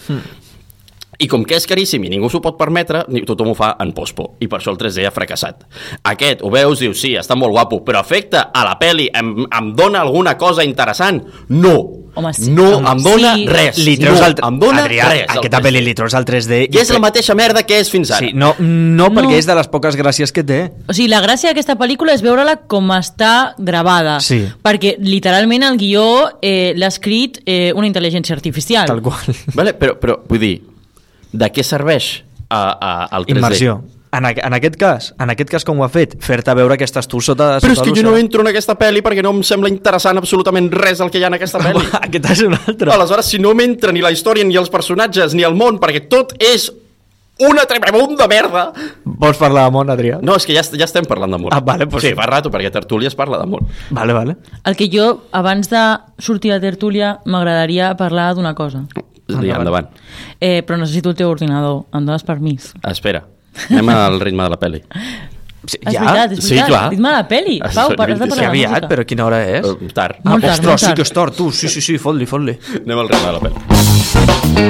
[1.23, 4.33] I com que és caríssim i ningú s'ho pot permetre, tothom ho fa en pospo.
[4.43, 5.67] I per això el 3D ha fracassat.
[6.09, 9.73] Aquest, ho veus, dius, sí, està molt guapo, però afecta a la peli, em, em
[9.79, 11.23] dona alguna cosa interessant?
[11.49, 12.02] No.
[12.15, 12.51] Home, sí.
[12.53, 13.47] No Home, em dona sí.
[13.49, 13.79] res.
[13.81, 14.35] Li treus no, el...
[14.45, 15.23] em dona Adrià, res.
[15.23, 15.65] el aquesta 3D.
[15.65, 16.59] pel·li li treus el 3D...
[16.69, 18.21] I és la mateixa merda que és fins ara.
[18.27, 19.39] Sí, no, no, perquè No.
[19.39, 20.59] és de les poques gràcies que té.
[20.89, 24.19] O sigui, la gràcia d'aquesta pel·lícula és veure-la com està gravada.
[24.21, 24.43] Sí.
[24.63, 26.05] Perquè, literalment, el guió
[26.43, 28.87] eh, l'ha escrit eh, una intel·ligència artificial.
[28.93, 29.33] Tal qual.
[29.57, 30.55] Vale, però, però, vull dir,
[31.33, 32.13] de què serveix
[32.53, 33.39] a, a, el 3D?
[33.39, 33.79] Immersió.
[34.13, 37.07] En, en aquest cas, en aquest cas com ho ha fet, fer-te veure que estàs
[37.09, 37.55] tu sota...
[37.65, 40.21] Però és sota que jo no entro en aquesta pel·li perquè no em sembla interessant
[40.21, 41.87] absolutament res el que hi ha en aquesta pel·li.
[42.11, 42.93] Aquest és un altre.
[42.93, 46.35] Aleshores, si no m'entra ni la història, ni els personatges, ni el món, perquè tot
[46.45, 46.69] és
[47.41, 48.67] una tremebunda merda...
[49.05, 50.19] Vols parlar de món, Adrià?
[50.21, 51.57] No, és que ja, ja estem parlant d'amor.
[51.57, 53.65] Ah, vale, pues- Sí, fa rato, perquè a Tertúlia es parla d'amor.
[53.97, 54.37] Vale, vale.
[54.69, 55.83] El que jo, abans de
[56.21, 58.85] sortir a tertúlia, m'agradaria parlar d'una cosa.
[59.33, 59.61] Endavant.
[59.63, 59.89] endavant.
[60.39, 61.87] Eh, però necessito el teu ordinador.
[61.97, 62.75] Em dones permís?
[62.85, 63.25] Espera,
[63.71, 64.83] anem al ritme de la pel·li.
[65.65, 66.69] Sí, És veritat, és Sí, veritat.
[66.69, 66.91] clar.
[66.91, 67.59] Ritme de la peli.
[67.61, 68.19] Pau, són has de 26.
[68.19, 68.89] Que parlar de aviat, música.
[68.95, 69.65] però quina hora és?
[69.65, 70.17] Uh, tard.
[70.19, 70.97] Ah, Molt tard, ostres, molt sí tard.
[70.97, 71.51] que és tort, tu.
[71.53, 72.59] Sí, sí, sí, fot-li, fot-li.
[72.83, 74.63] Anem al ritme de la pel·li.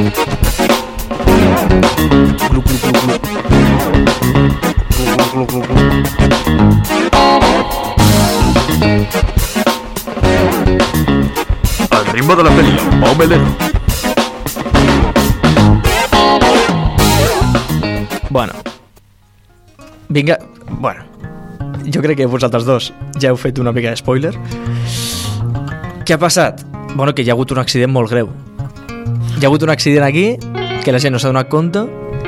[11.90, 13.46] El ritme de la pel·li, Pau Melero.
[18.30, 18.52] Bueno.
[20.12, 21.04] Vinga, bueno.
[21.90, 24.34] Jo crec que vosaltres dos ja heu fet una mica de spoiler.
[26.04, 26.60] Què ha passat?
[26.92, 28.28] Bueno, que hi ha hagut un accident molt greu.
[28.28, 30.36] Hi ha hagut un accident aquí
[30.84, 31.86] que la gent no s'ha donat compte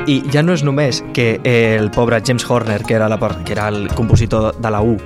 [0.09, 3.67] i ja no és només que el pobre James Horner, que era, la, que era
[3.69, 4.97] el compositor de la U,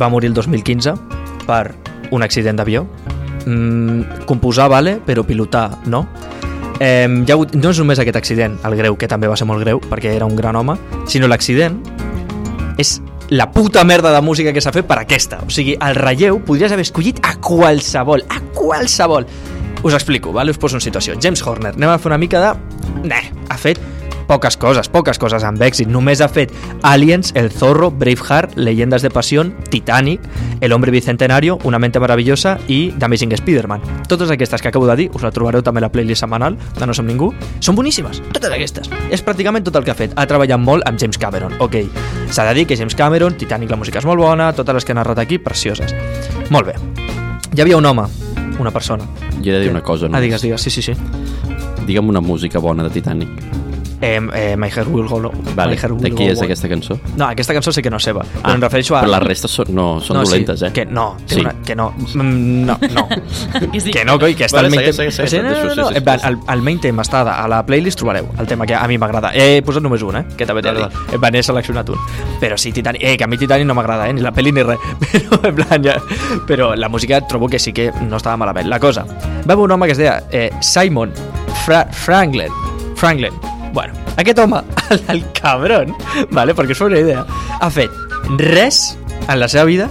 [0.00, 0.94] va morir el 2015
[1.44, 1.74] per
[2.16, 2.86] un accident d'avió.
[3.44, 6.06] Mm, composar, vale, però pilotar, no?
[6.80, 9.46] Eh, hi ha hagut, no és només aquest accident, el greu, que també va ser
[9.48, 10.76] molt greu, perquè era un gran home,
[11.08, 11.78] sinó l'accident
[12.78, 15.40] és la puta merda de música que s'ha fet per aquesta.
[15.46, 19.26] O sigui, el relleu podries haver escollit a qualsevol, a qualsevol.
[19.82, 20.50] Us explico, vale?
[20.50, 21.16] us poso en situació.
[21.22, 22.54] James Horner, anem a fer una mica de...
[23.06, 23.80] Nah, ha fet
[24.26, 25.88] poques coses, poques coses amb èxit.
[25.88, 30.20] Només ha fet Aliens, El Zorro, Braveheart, Leyendas de Pasión, Titanic,
[30.60, 33.82] El Hombre Bicentenario, Una mente maravillosa i The Amazing Spider-Man.
[34.08, 36.86] Totes aquestes que acabo de dir, us la trobareu també a la playlist setmanal de
[36.86, 38.90] No Som Ningú, són boníssimes, totes aquestes.
[39.10, 40.14] És pràcticament tot el que ha fet.
[40.16, 41.82] Ha treballat molt amb James Cameron, ok.
[42.30, 44.92] S'ha de dir que James Cameron, Titanic la música és molt bona, totes les que
[44.92, 45.94] he narrat aquí, precioses.
[46.50, 46.78] Molt bé.
[47.54, 48.04] Hi havia un home,
[48.58, 49.04] una persona.
[49.42, 50.16] Jo he de dir una cosa, no?
[50.16, 50.96] Ah, digues, digues, sí, sí, sí.
[51.86, 53.65] Digue'm una música bona de Titanic.
[54.00, 55.32] Eh, eh, My Heart Will Go.
[55.54, 56.98] Vale, My Heart Will de qui Go és aquesta cançó?
[57.16, 59.00] No, aquesta cançó sé que no és seva, però em refereixo a...
[59.06, 60.72] Però les restes són, no, són dolentes, sí, eh?
[60.76, 61.40] Que no, Sí.
[61.40, 63.06] una, que no, mm, no, no.
[63.72, 63.90] Que sí.
[63.90, 65.12] que no, coi, que està Vale, el main segueix, theme.
[65.12, 66.26] segueix, Sí, segueix, no, no, no, sí, sí, sí.
[66.28, 69.30] el, el main theme està a la playlist trobareu el tema que a mi m'agrada.
[69.34, 70.24] He posat només un, eh?
[70.36, 71.18] Que també t'he de dir.
[71.20, 71.98] Plan, he seleccionat un.
[72.40, 74.12] Però sí, Titanic, eh, que a mi Titanic no m'agrada, eh?
[74.12, 74.78] Ni la pel·li ni res.
[75.16, 75.96] Però, en plan, ja...
[76.46, 78.68] Però la música trobo que sí que no estava malament.
[78.68, 81.12] La cosa, va haver un home que es deia eh, Simon
[81.64, 82.52] Fra Franklin.
[82.96, 83.32] Franklin.
[83.72, 85.94] Bueno, aquest home, el, el cabron,
[86.30, 87.26] vale, perquè us una idea,
[87.60, 87.90] ha fet
[88.38, 88.96] res
[89.28, 89.88] en la seva vida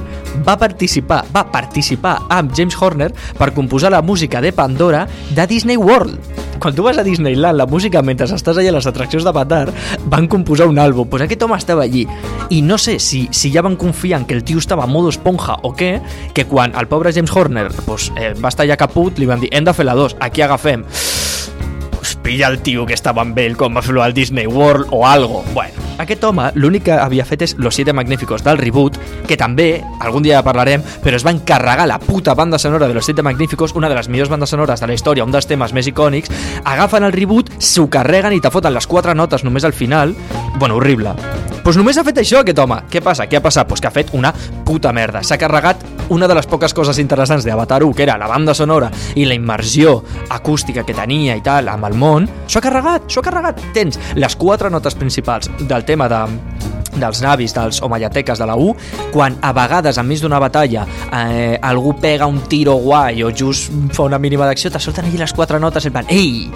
[0.48, 5.78] va participar, va participar amb James Horner per composar la música de Pandora de Disney
[5.78, 6.20] World.
[6.60, 9.68] Quan tu vas a Disneyland, la música mentre estàs allà a les atraccions d'Avatar,
[10.08, 11.10] van composar un àlbum.
[11.12, 12.06] Pues aquest home estava allí.
[12.50, 15.12] I no sé si, si ja van confiar en que el tio estava a modo
[15.12, 16.00] esponja o què,
[16.34, 19.52] que quan el pobre James Horner pues, eh, va estar ja caput, li van dir,
[19.52, 20.88] hem de fer la 2, aquí agafem
[22.26, 25.44] pilla el tio que estava amb ell com va fer-ho al Disney World o algo.
[25.54, 28.98] Bueno, aquest home l'únic que havia fet és Los Siete Magníficos del reboot,
[29.30, 33.06] que també, algun dia parlarem, però es va encarregar la puta banda sonora de Los
[33.06, 35.86] Siete Magníficos, una de les millors bandes sonores de la història, un dels temes més
[35.94, 36.34] icònics,
[36.66, 40.16] agafen el reboot, s'ho carreguen i te foten les quatre notes només al final.
[40.58, 41.14] Bueno, horrible.
[41.62, 42.82] Pues només ha fet això aquest home.
[42.90, 43.30] Què passa?
[43.30, 43.70] Què ha passat?
[43.70, 44.34] Pues que ha fet una
[44.66, 45.22] puta merda.
[45.22, 48.92] S'ha carregat una de les poques coses interessants d'Avatar 1, que era la banda sonora
[49.16, 49.98] i la immersió
[50.30, 52.30] acústica que tenia i tal amb el món.
[52.48, 53.62] S'ho ha carregat, s'ho ha carregat.
[53.74, 56.24] Tens les quatre notes principals del tema de
[56.96, 58.70] dels navis, dels homayateques de la U,
[59.12, 64.08] quan a vegades, enmig d'una batalla, eh, algú pega un tiro guai o just fa
[64.08, 66.50] una mínima d'acció, te surten allí les quatre notes en plan, ei,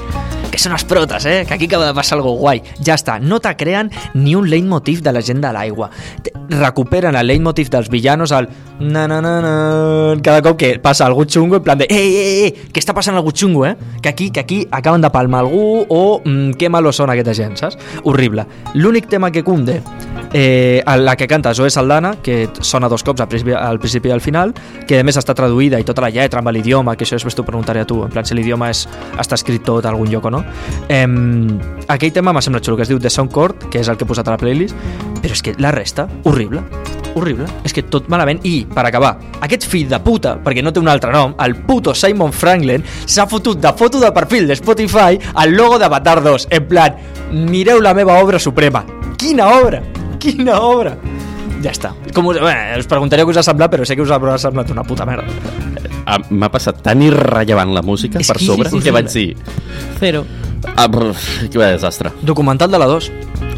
[0.60, 1.46] que són els protes, eh?
[1.48, 2.60] Que aquí acaba de passar algo guai.
[2.84, 5.88] Ja està, no te creen ni un leitmotiv de la gent de l'aigua.
[6.52, 9.54] Recuperen el leitmotiv dels villanos al na na na na
[10.24, 13.16] cada cop que passa algú xungo en plan de ei, ei, ei, que està passant
[13.16, 13.76] algú xungo, eh?
[14.02, 17.56] Que aquí, que aquí acaben de palmar algú o mm, que malos són aquesta gent,
[17.56, 17.80] saps?
[18.04, 18.46] Horrible.
[18.76, 19.80] L'únic tema que cunde
[20.34, 24.12] eh, la que canta Zoe Saldana, que sona dos cops al principi, al principi i
[24.12, 24.54] al final,
[24.88, 27.46] que a més està traduïda i tota la lletra amb l'idioma, que això després t'ho
[27.48, 30.44] preguntaré a tu, en plan si l'idioma està escrit tot a algun lloc o no.
[30.90, 31.06] Eh,
[31.88, 34.06] aquell tema m'ha semblat xulo, que es diu The Song Court, que és el que
[34.06, 34.76] he posat a la playlist,
[35.22, 36.62] però és que la resta, horrible,
[37.16, 38.40] horrible, és que tot malament.
[38.48, 41.94] I, per acabar, aquest fill de puta, perquè no té un altre nom, el puto
[41.98, 46.68] Simon Franklin, s'ha fotut de foto de perfil de Spotify el logo d'Avatar 2, en
[46.70, 46.96] plan,
[47.32, 48.86] mireu la meva obra suprema.
[49.20, 49.82] Quina obra!
[50.20, 50.96] Quina obra!
[51.64, 51.90] Ja està.
[52.16, 54.70] Com us, bé, us preguntaré què us ha semblat, però sé que us haurà semblat
[54.72, 55.26] una puta merda.
[56.10, 58.92] Ah, M'ha passat tan irrellevant la música És per que sobre que horrible.
[58.96, 59.36] vaig dir...
[60.00, 60.24] Zero.
[60.76, 61.16] Ah, brr,
[61.50, 62.12] que desastre.
[62.22, 63.12] Documental de la 2.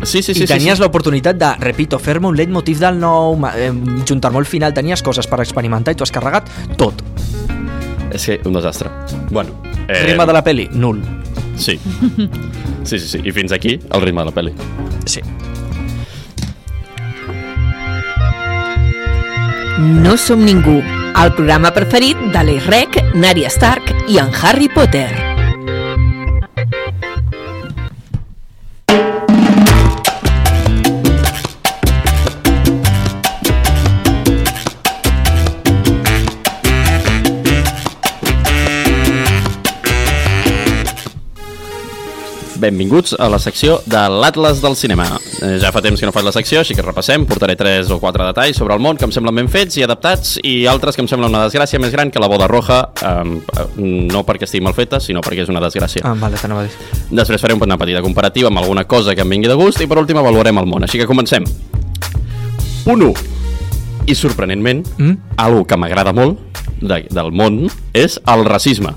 [0.03, 0.43] Sí, sí, sí.
[0.43, 0.81] I tenies sí, sí.
[0.81, 3.71] l'oportunitat de, repito, fer-me un leitmotiv del nou, eh,
[4.07, 7.03] juntar-me al final, tenies coses per experimentar i t'ho has carregat tot.
[8.11, 8.89] És que un desastre.
[9.29, 9.61] Bueno.
[9.87, 10.05] Eh...
[10.07, 11.01] Ritme de la peli, nul.
[11.55, 11.79] Sí.
[12.83, 13.19] Sí, sí, sí.
[13.23, 14.53] I fins aquí el ritme de la pel·li.
[15.05, 15.21] Sí.
[19.81, 20.79] No som ningú,
[21.21, 25.30] el programa preferit de l'Irrec, Nària Stark i en Harry Potter.
[42.61, 45.07] Benvinguts a la secció de l'Atlas del cinema.
[45.41, 47.23] Eh, ja fa temps que no faig la secció, així que repassem.
[47.25, 50.35] Portaré tres o quatre detalls sobre el món que em semblen ben fets i adaptats
[50.45, 54.21] i altres que em semblen una desgràcia més gran que la boda roja, eh, no
[54.27, 56.05] perquè estigui mal feta, sinó perquè és una desgràcia.
[56.05, 56.93] Ah, vale, t'anava a dir.
[57.09, 59.97] Després faré una petita comparativa amb alguna cosa que em vingui de gust i per
[59.97, 60.85] últim avaluarem el món.
[60.85, 61.43] Així que comencem.
[62.85, 63.13] Punt 1.
[64.05, 65.17] I sorprenentment, Mm?
[65.37, 66.37] algo que m'agrada molt
[66.81, 68.93] de, del món és el racisme.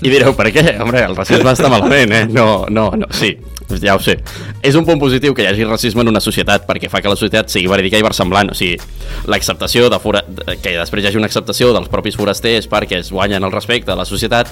[0.00, 0.64] I direu, per què?
[0.80, 2.24] Hombre, el racisme està malament, eh?
[2.32, 3.34] No, no, no, sí,
[3.82, 4.18] ja ho sé.
[4.62, 7.16] És un punt positiu que hi hagi racisme en una societat perquè fa que la
[7.16, 8.50] societat sigui verídica i versemblant.
[8.50, 8.76] O sigui,
[9.30, 10.22] l'acceptació de fora...
[10.62, 13.96] que després hi hagi una acceptació dels propis forasters perquè es guanyen el respecte de
[13.98, 14.50] la societat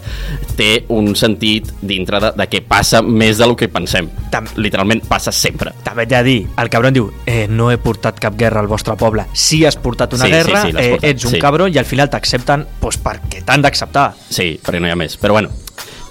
[0.57, 4.09] té un sentit dintre de, de que passa més del que pensem.
[4.33, 5.72] Tam- Literalment passa sempre.
[5.85, 9.26] També de dir, el cabron diu eh, no he portat cap guerra al vostre poble.
[9.35, 11.40] Si has portat una Sí, sí, guerra, sí, l'has eh, portat, ets un sí.
[11.42, 14.11] cabron i al final t'accepten pues, perquè t'han d'acceptar.
[14.31, 15.16] Sí, perquè no hi ha més.
[15.20, 15.50] Però bueno,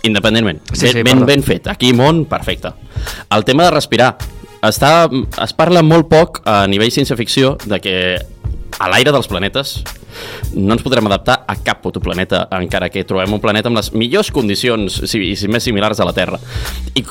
[0.08, 1.68] independentment, Sí, ben, sí, ben, ben fet.
[1.72, 2.74] Aquí, món, perfecte.
[3.34, 4.16] El tema de respirar.
[4.66, 5.08] Està,
[5.44, 7.96] es parla molt poc a nivell ciència-ficció de que
[8.78, 9.78] a l'aire dels planetes
[10.58, 13.92] no ens podrem adaptar a cap puto planeta, encara que trobem un planeta amb les
[13.94, 16.40] millors condicions si, si més similars a la Terra.
[16.98, 17.06] I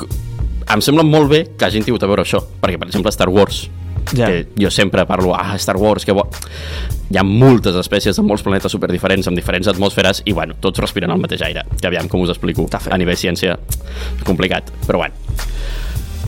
[0.74, 3.66] em sembla molt bé que hagin tingut a veure això, perquè, per exemple, Star Wars,
[4.14, 4.27] Ja.
[4.27, 6.29] que jo sempre parlo, ah, Star Wars, que bo...
[7.07, 11.12] Hi ha moltes espècies de molts planetes superdiferents, amb diferents atmosferes, i bueno, tots respiren
[11.14, 13.55] el mateix aire, que aviam com us explico, a nivell ciència,
[14.27, 15.14] complicat, però bueno.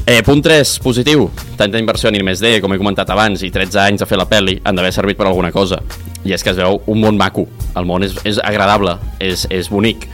[0.08, 1.26] Eh, punt 3, positiu.
[1.58, 4.54] Tanta inversió en I+D, com he comentat abans, i 13 anys de fer la pel·li
[4.64, 5.82] han d'haver servit per alguna cosa.
[6.24, 7.44] I és que es veu un món maco.
[7.76, 10.06] El món és, és agradable, és, és bonic.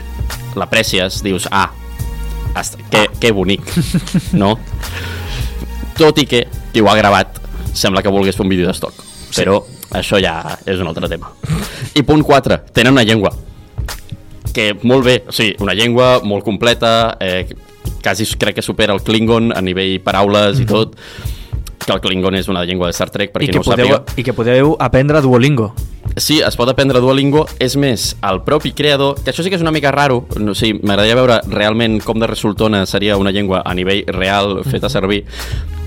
[0.59, 1.69] L'aprecies, dius, ah,
[2.55, 3.71] hasta, que, que bonic,
[4.41, 4.57] no?
[5.95, 6.43] Tot i que
[6.75, 7.39] qui ho ha gravat
[7.75, 9.03] sembla que volgués fer un vídeo d'estoc.
[9.35, 9.59] Però
[9.99, 11.29] això ja és un altre tema.
[11.95, 13.33] I punt 4, tenen una llengua
[14.55, 17.43] que molt bé, o sigui, una llengua molt completa, eh,
[18.01, 20.95] quasi crec que supera el Klingon a nivell paraules i tot,
[21.85, 23.67] que el Klingon és una llengua de Star Trek, per I qui que, no ho
[23.67, 24.15] podeu, sàpiga.
[24.15, 25.73] I que podeu aprendre Duolingo.
[26.15, 29.65] Sí, es pot aprendre Duolingo, és més, el propi creador, que això sí que és
[29.65, 33.59] una mica raro, no, o sigui, m'agradaria veure realment com de resultona seria una llengua
[33.65, 35.25] a nivell real feta servir,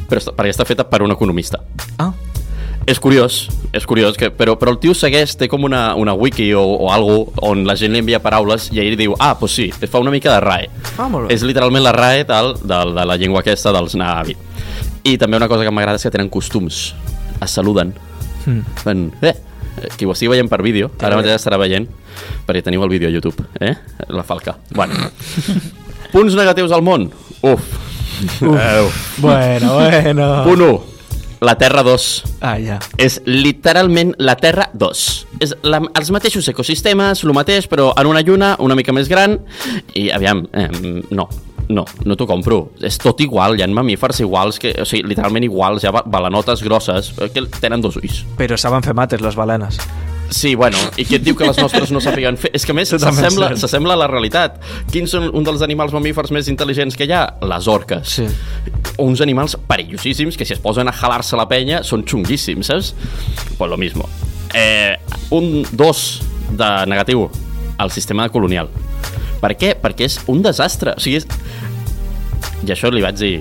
[0.09, 1.61] però està- perquè està feta per un economista.
[1.99, 2.13] Ah,
[2.89, 6.47] És curiós, és curiós, que, però, però el tio segueix, té com una, una wiki
[6.57, 9.67] o, o algo on la gent li envia paraules i ell diu, ah, doncs sí,
[9.93, 10.71] fa una mica de RAE.
[10.97, 11.09] Ah.
[11.29, 14.33] És literalment la RAE del, del, de la llengua aquesta dels Navi.
[15.05, 16.95] I també una cosa que m'agrada és que tenen costums.
[17.45, 17.93] Es saluden.
[18.47, 18.65] Mm.
[18.81, 19.35] Fan, eh,
[19.99, 21.85] qui ho estigui veient per vídeo, ara mateix estarà veient,
[22.49, 23.75] perquè teniu el vídeo a YouTube, eh?
[24.09, 24.57] La falca.
[24.73, 24.95] Bueno.
[26.15, 27.11] Punts negatius al món.
[27.45, 27.69] Uf.
[29.19, 30.45] Bueno, bueno.
[30.45, 30.85] Punt 1.
[31.41, 32.81] La Terra 2 Ah, ja.
[32.99, 35.03] és literalment la Terra 2.
[35.39, 39.37] És la, els mateixos ecosistemes, el mateix, però en una lluna una mica més gran,
[39.95, 40.67] i aviam, eh,
[41.15, 41.29] no.
[41.69, 42.73] no, no t'ho compro.
[42.83, 46.03] És tot igual, hi ha mamífers iguals, que, o sigui, literalment iguals, hi ha ba-
[46.07, 48.25] balanotes grosses, que tenen dos ulls.
[48.39, 49.79] Però saben fer mates, les balenes.
[50.31, 52.51] Sí, bueno, i qui et diu que les nostres no sàpiguen fer?
[52.57, 54.59] És que més s'assembla a la realitat.
[54.93, 57.23] Quins són un dels animals mamífers més intel·ligents que hi ha?
[57.49, 58.19] Les orques.
[58.19, 58.27] Sí.
[59.01, 62.93] Uns animals perillosíssims que si es posen a jalar-se la penya són xunguíssims, saps?
[63.57, 64.09] Pues lo mismo.
[64.55, 64.97] Eh,
[65.31, 67.29] un dos de negatiu
[67.79, 68.69] al sistema colonial.
[69.41, 69.75] Per què?
[69.81, 70.97] Perquè és un desastre.
[70.99, 71.29] O sigui, és...
[72.67, 73.35] I això li vaig dir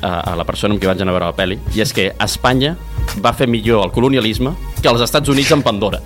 [0.00, 2.12] a, a la persona amb qui vaig anar a veure la pel·li, i és que
[2.22, 2.76] Espanya
[3.18, 6.00] va fer millor el colonialisme que els Estats Units en Pandora.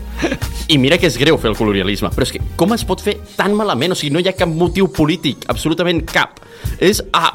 [0.72, 3.18] I mira que és greu fer el colonialisme, però és que com es pot fer
[3.36, 3.92] tan malament?
[3.92, 6.40] O sigui, no hi ha cap motiu polític, absolutament cap.
[6.80, 7.34] És, ah,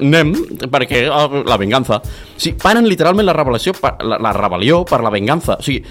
[0.00, 0.32] anem,
[0.72, 2.00] perquè ah, la venganza.
[2.00, 5.58] O sigui, paren literalment la rebel·lió per, la, la rebel·lió per la venganza.
[5.60, 5.84] O sigui,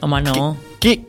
[0.00, 0.56] Home, no.
[0.80, 1.00] que,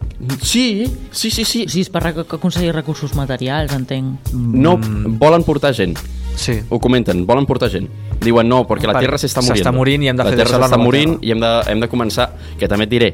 [0.42, 1.66] sí, sí, sí, sí.
[1.68, 4.32] Sí, és per aconseguir recursos materials, entenc.
[4.34, 4.78] No
[5.22, 5.98] volen portar gent.
[6.38, 6.60] Sí.
[6.70, 7.90] Ho comenten, volen portar gent.
[8.22, 9.58] Diuen no, perquè la Terra s'està morint.
[9.58, 11.28] s'està morint i hem de la fer Terra s'està morint Terra.
[11.28, 13.10] i hem de, hem de començar, que també et diré,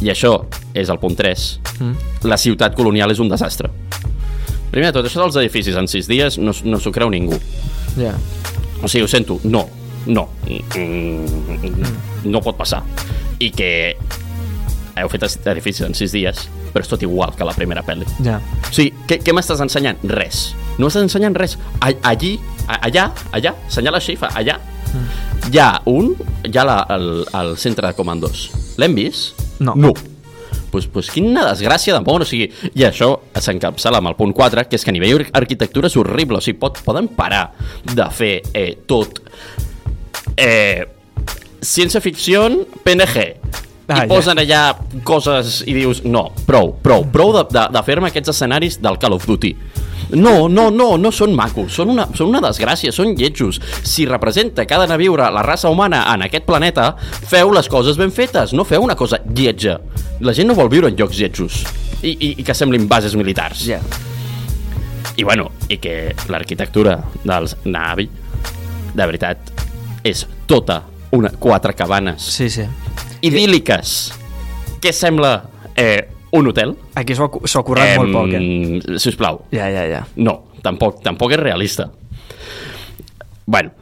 [0.00, 1.48] i això és el punt 3,
[1.80, 1.94] Mm.
[2.26, 3.68] la ciutat colonial és un desastre.
[4.70, 7.38] Primer de tot, això dels edificis en 6 dies no, no s'ho creu ningú.
[7.96, 8.14] Ja.
[8.82, 9.68] O sigui, ho sento, no,
[10.06, 10.28] no,
[10.76, 12.82] mm, no pot passar.
[13.38, 13.96] I que
[14.98, 18.06] heu fet edificis en 6 dies, però és tot igual que la primera pel·li.
[18.24, 18.40] Ja.
[18.68, 19.98] O sigui, què, què m'estàs ensenyant?
[20.04, 20.54] Res.
[20.78, 21.56] No m'estàs ensenyant res.
[21.82, 22.36] Allí,
[22.68, 24.58] allà, allà, senyala així, fa allà.
[24.88, 25.08] Mm.
[25.52, 26.12] Hi ha un,
[26.46, 27.08] hi ha la, el,
[27.40, 28.48] el centre de comandos.
[28.78, 29.42] L'hem vist?
[29.60, 29.74] No.
[29.76, 29.92] No.
[30.70, 34.66] Pues, pues quina desgràcia de món, o sigui, i això s'encapçala amb el punt 4,
[34.68, 37.46] que és que a nivell ar- arquitectura és horrible, o sigui, pot, poden parar
[37.88, 39.22] de fer eh, tot
[40.36, 40.84] eh,
[41.64, 42.44] ciència-ficció
[42.84, 43.24] PNG,
[43.88, 44.08] Ah, i ja.
[44.10, 44.62] posen allà
[45.08, 49.16] coses i dius, no, prou, prou, prou de, de, de fer-me aquests escenaris del Call
[49.16, 49.54] of Duty.
[50.10, 53.58] No, no, no, no són macos, són una, són una desgràcia, són lletjos.
[53.84, 56.90] Si representa que ha d'anar a viure la raça humana en aquest planeta,
[57.28, 59.78] feu les coses ben fetes, no feu una cosa lletja.
[60.20, 61.62] La gent no vol viure en llocs lletjos
[62.02, 63.64] i, i, i que semblin bases militars.
[63.68, 63.80] Ja.
[65.16, 68.08] I bueno, i que l'arquitectura dels Navi,
[68.92, 69.52] de veritat,
[70.06, 70.82] és tota
[71.16, 72.66] una quatre cabanes Sí, sí.
[73.22, 73.94] Idíl·liques
[74.82, 75.32] que sembla
[75.76, 76.74] eh, un hotel.
[76.98, 78.98] Aquí s'ho ha, currat molt poc, eh?
[79.00, 80.04] Si us plau, Ja, ja, ja.
[80.16, 81.88] no, tampoc, tampoc és realista.
[83.46, 83.72] Bueno,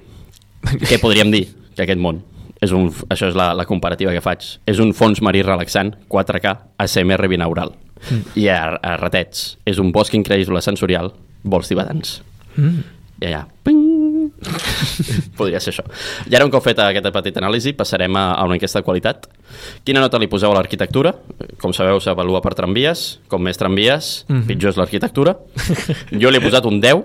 [0.86, 1.46] què podríem dir?
[1.76, 2.22] Que aquest món,
[2.62, 6.54] és un, això és la, la comparativa que faig, és un fons marí relaxant, 4K,
[6.82, 7.74] ASMR binaural.
[8.06, 8.36] Mm.
[8.38, 11.12] I a, a ratets, és un bosc increïble sensorial,
[11.44, 12.20] vols tibetans.
[12.56, 12.84] Mm.
[13.20, 13.75] I allà, ping!
[15.38, 15.84] Podria ser això.
[16.30, 19.26] I ara, un cop feta aquesta petita anàlisi, passarem a, a una enquesta de qualitat.
[19.84, 21.12] Quina nota li poseu a l'arquitectura?
[21.62, 23.06] Com sabeu, s'avalua per tramvies.
[23.32, 24.34] Com més tramvies, mm.
[24.34, 24.46] -hmm.
[24.46, 25.36] pitjor és l'arquitectura.
[26.22, 27.02] Jo li he posat un 10,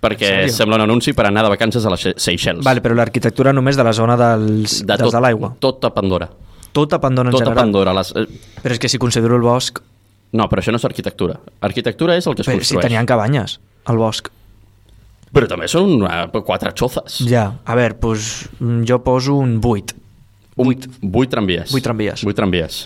[0.00, 0.52] perquè sèrio?
[0.52, 2.64] sembla un anunci per anar de vacances a les Se- Seychelles.
[2.64, 5.54] Vale, però l'arquitectura només de la zona dels, de dels tot, de l'aigua.
[5.58, 6.28] Tot a Pandora.
[6.72, 7.64] Tot a Pandora en Tot a general.
[7.64, 7.92] Pandora.
[7.94, 8.12] Les...
[8.16, 8.26] eh,
[8.62, 9.78] Però és que si considero el bosc...
[10.34, 11.38] No, però això no és arquitectura.
[11.60, 12.82] Arquitectura és el que es Però si construeix.
[12.88, 14.28] tenien cabanyes al bosc.
[15.34, 17.20] Però també són uh, quatre xozes.
[17.28, 19.96] Ja, a veure, doncs jo poso un 8.
[20.62, 20.70] Un,
[21.10, 21.72] vuit tramvies.
[21.74, 22.22] Vuit tramvies.
[22.22, 22.84] Vuit tramvies.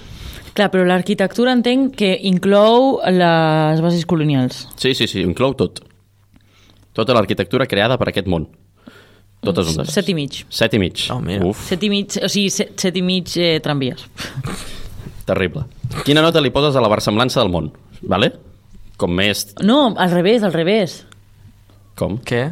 [0.57, 4.65] Clar, però l'arquitectura entenc que inclou les bases colonials.
[4.81, 5.83] Sí, sí, sí, inclou tot.
[6.97, 8.49] Tota l'arquitectura creada per aquest món.
[9.45, 9.93] Totes juntes.
[9.95, 10.41] Set i mig.
[10.51, 11.05] Set i mig.
[11.15, 11.45] Oh, mira.
[11.47, 14.03] Uf, Set i mig, o sigui, set, set i mig eh, tramvies.
[15.31, 15.69] terrible.
[16.09, 17.71] Quina nota li poses a la versemblança del món?
[18.03, 18.33] Vale?
[18.99, 19.53] Com més...
[19.63, 21.05] No, al revés, al revés.
[21.99, 22.19] Com?
[22.23, 22.45] Què?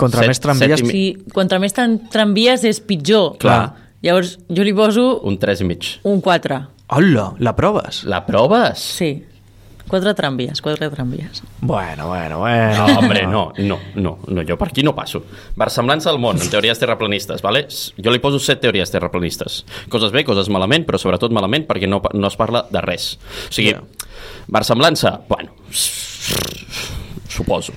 [0.00, 0.78] Contra Set- més tramvies...
[0.80, 3.34] set O sigui, contra més tramvies és pitjor.
[3.42, 3.74] Clar.
[4.04, 5.86] Llavors, jo li poso Un 3 i mig.
[6.08, 6.58] un 4.
[6.96, 8.02] Hola, la proves?
[8.08, 8.80] La proves?
[8.98, 9.12] Sí.
[9.88, 11.42] Quatre tramvies, quatre tramvies.
[11.60, 12.86] Bueno, bueno, bueno.
[12.88, 15.20] No, hombre, no, no, no, no, jo per aquí no passo.
[15.60, 17.66] Versemblança al món, en teories terraplanistes, vale?
[18.00, 19.58] Jo li poso set teories terraplanistes.
[19.92, 23.18] Coses bé, coses malament, però sobretot malament perquè no, no es parla de res.
[23.48, 23.82] O sigui, Ja.
[24.48, 25.52] versemblança, bueno,
[27.28, 27.72] suposo.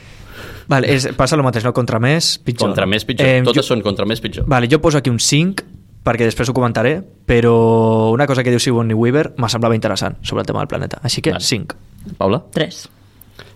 [0.68, 1.72] Vale, és, passa el mateix, no?
[1.76, 2.68] Contra més, pitjor.
[2.70, 3.28] Contra més pitjor.
[3.28, 4.46] Eh, Totes jo, són contra més pitjor.
[4.52, 5.64] Vale, jo poso aquí un 5,
[6.04, 10.42] perquè després ho comentaré, però una cosa que diu Sigourney Weaver m'ha semblava interessant sobre
[10.44, 11.00] el tema del planeta.
[11.04, 11.44] Així que Vale.
[11.44, 11.76] 5.
[12.20, 12.42] Paula?
[12.52, 12.86] Tres.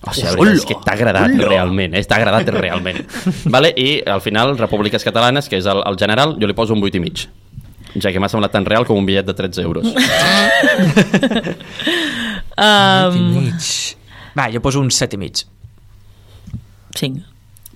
[0.01, 2.01] O sigui, veritat és que t'ha agradat realment, eh?
[2.05, 3.03] t'ha agradat realment.
[3.53, 3.69] vale?
[3.77, 6.97] I al final, Repúbliques Catalanes, que és el, el general, jo li poso un 8
[6.97, 7.27] i mig.
[8.01, 9.87] Ja que m'ha semblat tan real com un bitllet de 13 euros.
[12.61, 13.95] Um, mig.
[14.37, 15.39] Va, jo poso un 7 i mig.
[16.97, 17.21] Cinc.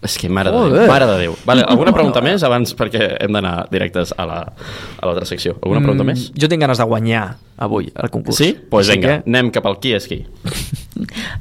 [0.05, 0.79] És que mare de Joder.
[0.83, 1.35] Déu, mare de Déu.
[1.45, 4.51] Vale, alguna pregunta més abans perquè hem d'anar directes a la-
[4.99, 5.55] a l'altra secció?
[5.63, 6.27] Alguna pregunta més?
[6.37, 8.37] Jo tinc ganes de guanyar avui el concurs.
[8.37, 8.51] Sí?
[8.53, 10.25] Doncs pues Així vinga, que- anem cap al qui és qui.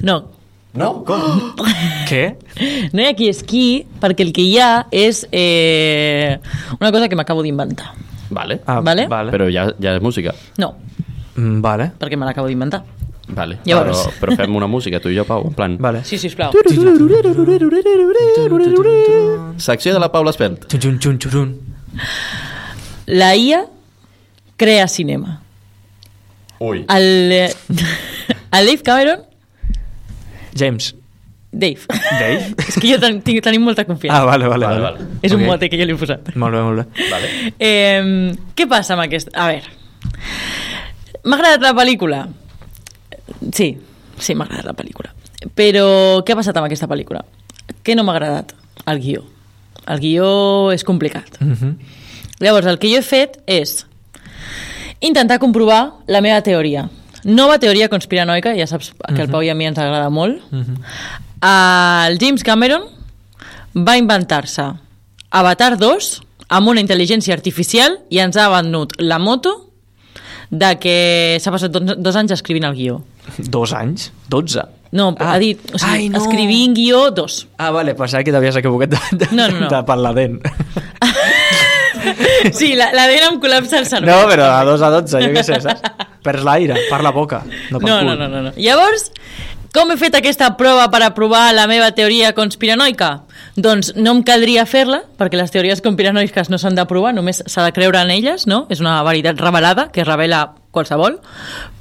[0.01, 0.23] No,
[0.75, 1.05] No?
[1.07, 1.53] Com?
[2.09, 2.35] Què?
[2.91, 6.35] No hi ha qui esquí perquè el que hi ha és eh,
[6.81, 7.93] una cosa que m'acabo d'inventar.
[8.29, 8.57] Vale.
[8.67, 9.05] Ah, Vale.
[9.07, 9.31] vale.
[9.31, 10.33] Però ja, ja és música.
[10.57, 10.73] No,
[11.37, 11.89] Mm, vale.
[11.99, 12.83] perquè me l'acabo d'inventar.
[13.27, 13.57] Vale.
[13.65, 14.03] Llavors.
[14.05, 15.77] Però, però fem una música, tu i jo, Pau, en plan...
[15.81, 16.03] Vale.
[16.05, 16.51] Sí, sisplau.
[19.57, 20.67] Secció de la Paula Espelt.
[23.07, 23.63] La IA
[24.57, 25.41] crea cinema.
[26.59, 26.85] Ui.
[26.87, 27.49] El, el
[28.51, 29.19] Dave Cameron...
[30.55, 30.93] James.
[31.51, 31.79] Dave.
[32.19, 32.53] Dave?
[32.67, 34.21] És que jo ten, tinc, tenim molta confiança.
[34.21, 34.65] Ah, vale, vale.
[34.67, 34.97] Vale, vale.
[35.03, 35.19] vale.
[35.23, 35.47] És un Ok.
[35.47, 36.33] mote que jo li he posat.
[36.35, 37.07] Molt bé, molt bé.
[37.11, 37.29] Vale.
[37.59, 39.31] Eh, què passa amb aquest...
[39.35, 39.71] A veure,
[41.23, 42.25] m'ha agradat la pel·lícula?
[43.51, 43.77] Sí,
[44.19, 45.11] sí, m'ha agradat la pel·lícula.
[45.55, 45.87] Però
[46.25, 47.23] què ha passat amb aquesta pel·lícula?
[47.83, 48.53] Què no m'ha agradat?
[48.85, 49.25] El guió.
[49.87, 51.39] El guió és complicat.
[51.39, 51.75] Mm -hmm.
[52.39, 53.85] Llavors, el que jo he fet és
[54.99, 56.89] intentar comprovar la meva teoria.
[57.23, 60.43] Nova teoria conspiranoica, ja saps que al Pau i a mi ens agrada molt.
[61.41, 62.83] El James Cameron
[63.75, 64.73] va inventar-se
[65.31, 69.71] Avatar 2 amb una intel·ligència artificial i ens ha venut la moto
[70.51, 70.97] de que
[71.41, 73.01] s'ha passat dos anys escrivint el guió.
[73.37, 74.11] Dos anys?
[74.29, 74.61] Dotze?
[74.95, 75.33] No, Ah.
[75.33, 76.19] ha dit, o sigui, Ai, no.
[76.21, 77.47] escrivint guió dos.
[77.57, 79.69] Ah, vale, pensava que t'havies equivocat de, de, No, no, no.
[79.69, 80.39] de per la dent.
[82.53, 84.11] Sí, la, la dent em col·lapsa el cervell.
[84.11, 85.81] No, però a dos a dotze, jo què sé, saps?
[86.25, 87.39] Perds l'aire, per la boca,
[87.71, 88.05] no per No, cul.
[88.11, 88.51] no, no, no, no.
[88.61, 89.07] Llavors,
[89.73, 93.09] com he fet aquesta prova per aprovar la meva teoria conspiranoica?
[93.57, 97.73] Doncs no em caldria fer-la, perquè les teories conspiranoiques no s'han d'aprovar, només s'ha de
[97.73, 98.65] creure en elles, no?
[98.69, 101.19] És una veritat revelada, que revela qualsevol,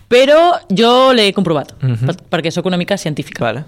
[0.09, 2.07] però jo l'he comprovat, Mhm.
[2.07, 3.43] per, perquè sóc una mica científica.
[3.45, 3.65] Vale.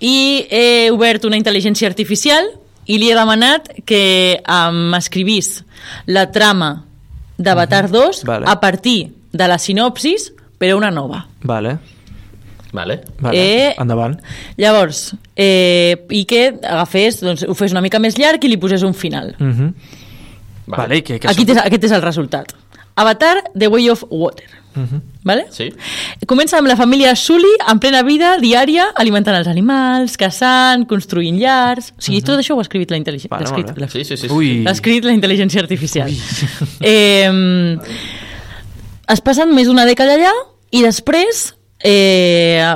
[0.00, 2.44] I he obert una intel·ligència artificial
[2.86, 4.42] i li he demanat que
[4.72, 5.64] m'escrivís
[6.06, 6.84] la trama
[7.38, 8.46] d'Avatar 2 Vale.
[8.46, 11.26] a partir de la sinopsis, però una nova.
[11.42, 11.78] Vale.
[12.72, 13.00] Vale.
[13.18, 13.36] Vale.
[13.38, 14.18] Eh, Endavant.
[14.56, 18.82] Llavors, eh, i que agafés, doncs, ho fes una mica més llarg i li posés
[18.82, 19.34] un final.
[19.38, 19.72] Mm -hmm.
[20.66, 20.82] Vale.
[20.82, 22.52] Vale, i que, que Aquí tens, aquest és el resultat.
[22.96, 24.48] Avatar, The Way of Water.
[24.76, 25.00] Mm -hmm.
[25.24, 25.46] Vale?
[25.50, 25.72] Sí?
[26.26, 31.92] Comença amb la família Sully en plena vida diària, alimentant els animals, caçant, construint llars...
[31.98, 33.30] O sigui, tot això ho ha escrit la intel·ligència.
[33.30, 34.28] Vale, escrit, l'ha- Sí, sí, sí.
[34.28, 34.62] sí.
[34.64, 36.10] L'ha escrit la intel·ligència artificial.
[36.80, 37.78] Eh,
[39.08, 40.32] es passen més d'una dècada allà
[40.70, 42.74] i després eh,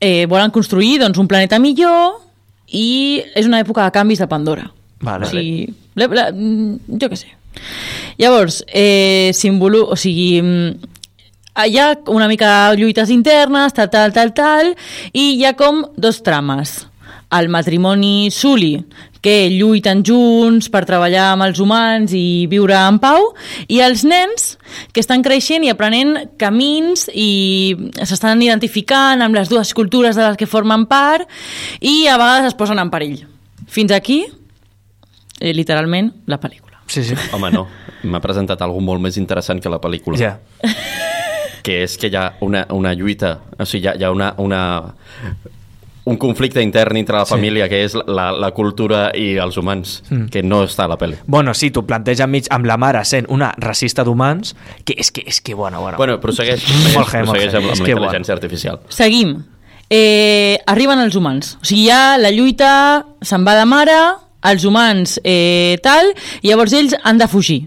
[0.00, 2.20] eh, volen construir doncs, un planeta millor
[2.68, 4.70] i és una època de canvis de Pandora.
[5.00, 5.26] Vale.
[5.26, 7.28] O sigui, la, la, mm, jo què sé.
[8.18, 10.92] Llavors, eh, simbolo, o sigui, mm,
[11.66, 14.74] hi ha una mica lluites internes, tal, tal, tal, tal,
[15.12, 16.86] i hi ha com dos trames.
[17.34, 18.84] El matrimoni Sully,
[19.24, 23.30] que lluiten junts per treballar amb els humans i viure en pau,
[23.72, 24.58] i els nens
[24.92, 27.72] que estan creixent i aprenent camins i
[28.04, 31.24] s'estan identificant amb les dues cultures de les que formen part
[31.80, 33.24] i a vegades es posen en perill.
[33.66, 34.26] Fins aquí,
[35.40, 36.63] eh, literalment, la pel·lícula.
[36.86, 37.14] Sí, sí.
[37.32, 37.66] Home, no.
[38.04, 40.18] M'ha presentat algú molt més interessant que la pel·lícula.
[40.20, 40.38] Ja.
[41.64, 44.34] Que és que hi ha una, una lluita, o sigui, hi ha, hi ha una,
[44.36, 44.60] una,
[46.04, 47.32] un conflicte intern entre la Sí.
[47.32, 50.26] família, que és la, la cultura i els humans, Mm.
[50.28, 51.16] que no està a la pel·li.
[51.26, 54.54] Bueno, sí, t'ho planteja enmig amb la mare sent una racista d'humans,
[54.84, 55.96] que és que, és que, bueno, bueno.
[55.96, 58.80] Bueno, prossegueix, prossegueix, Molt heavy, molt prossegueix amb, amb És la que intel·ligència artificial.
[58.90, 59.34] Seguim.
[59.88, 61.56] Eh, arriben els humans.
[61.62, 63.96] O sigui, ja la lluita se'n va de mare,
[64.44, 67.62] els humans eh, tal, i llavors ells han de fugir.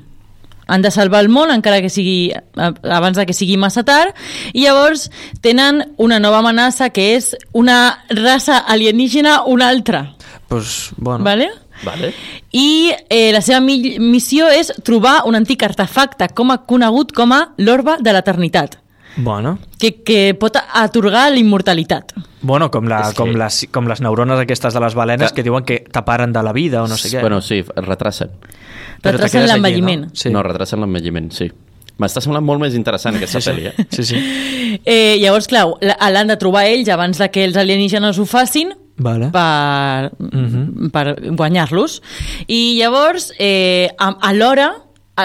[0.68, 4.16] Han de salvar el món encara que sigui eh, abans de que sigui massa tard
[4.54, 5.08] i llavors
[5.42, 10.10] tenen una nova amenaça que és una raça alienígena una altra
[10.50, 11.24] pues, bueno.
[11.24, 11.48] vale?
[11.86, 12.12] Vale?
[12.52, 17.32] i eh, la seva mi missió és trobar un antic artefacte com a conegut com
[17.32, 18.80] a l'orba de l'eternitat
[19.18, 19.57] Bueno.
[19.80, 24.39] que, que pot atorgar la immortalitat Bueno, com, la, que- com, les, com les neurones
[24.39, 27.09] aquestes de les balenes Que- que, diuen que taparen de la vida o no sé
[27.09, 27.22] què.
[27.22, 28.30] Bueno, sí, retracen.
[29.03, 30.09] Retracen l'envelliment no?
[30.13, 30.30] Sí.
[30.30, 31.49] No, retracen l'envelliment, sí.
[31.97, 33.88] M'està semblant molt més interessant aquesta sí, pel·li, eh?
[33.89, 34.22] sí, sí.
[34.86, 35.63] Eh, llavors, clar,
[36.13, 39.32] l'han de trobar ells abans de que els alienígenes ho facin Vale.
[39.34, 40.89] per, Mhm.
[40.93, 42.01] per guanyar-los.
[42.47, 44.74] I llavors, eh, a- alhora,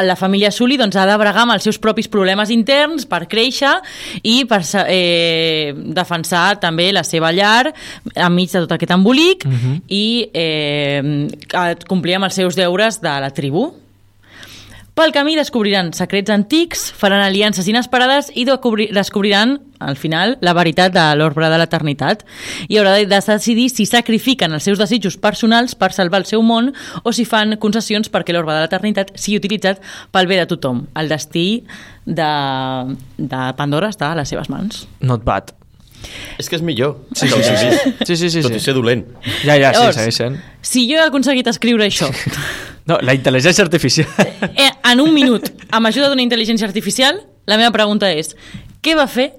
[0.01, 3.75] la família Sully doncs, ha de bregar amb els seus propis problemes interns per créixer
[4.23, 7.73] i per eh, defensar també la seva llar
[8.15, 9.83] enmig de tot aquest embolic Mhm.
[9.89, 11.29] i eh,
[11.89, 13.82] complir amb els seus deures de la tribu.
[14.93, 20.93] Pel camí descobriran secrets antics, faran aliances inesperades i descobri- descobriran, al final, la veritat
[20.93, 22.27] de l'orbre de l'eternitat.
[22.69, 26.75] I haurà de decidir si sacrifiquen els seus desitjos personals per salvar el seu món
[27.03, 29.81] o si fan concessions perquè l'orbre de l'eternitat sigui utilitzat
[30.13, 30.85] pel bé de tothom.
[30.95, 31.65] El destí
[32.05, 32.29] de,
[33.17, 34.85] de Pandora està a les seves mans.
[35.01, 35.55] Not bad.
[36.37, 36.99] És que és millor.
[37.15, 37.95] Sí, sí, sí, sí.
[38.05, 39.07] Sí, sí, sí, Tot i ser dolent.
[39.47, 40.37] Ja, ja, sí, Llavors- segueix sent.
[40.61, 42.11] Si jo he aconseguit escriure això
[42.87, 44.09] No, la intel·ligència artificial.
[44.57, 48.35] eh, en un minut, amb ajuda d'una intel·ligència artificial, la meva pregunta és,
[48.83, 49.33] què va fer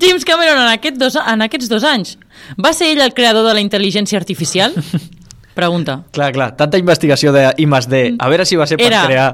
[0.00, 2.16] James Cameron en, aquest dos, en aquests dos anys?
[2.58, 4.74] Va ser ell el creador de la intel·ligència artificial?
[5.54, 6.00] Pregunta.
[6.16, 8.14] clar, clar, tanta investigació de I más D.
[8.18, 9.28] A veure si va ser per Era- crear...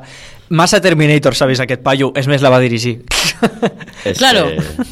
[0.48, 2.06] Massa Terminator, sabis, aquest paio.
[2.16, 3.02] És més, la va dirigir.
[4.08, 4.46] És Claro.
[4.48, 4.86] que...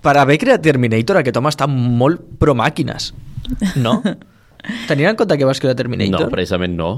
[0.00, 3.08] per haver creat Terminator, aquest home està molt pro màquines.
[3.74, 3.96] No?
[4.88, 6.26] Tenint en compte que vas crear Terminator...
[6.26, 6.90] No, precisament no.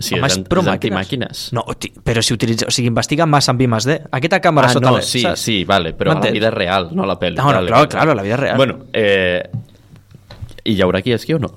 [0.00, 0.96] Sí, Home, és, pro és màquines.
[0.96, 1.42] antimàquines.
[1.56, 1.66] No,
[2.06, 2.70] però si utilitza...
[2.70, 3.98] O sigui, investiga massa amb I más D.
[4.16, 5.44] Aquesta càmera ah, sota no, sí, saps?
[5.44, 7.36] sí, vale, però a la vida real, no a la pel·li.
[7.36, 7.92] No, no, vale, claro, vale.
[7.92, 8.56] claro, la vida real.
[8.56, 9.44] Bueno, eh,
[10.64, 11.52] i hi haurà qui esqui o no?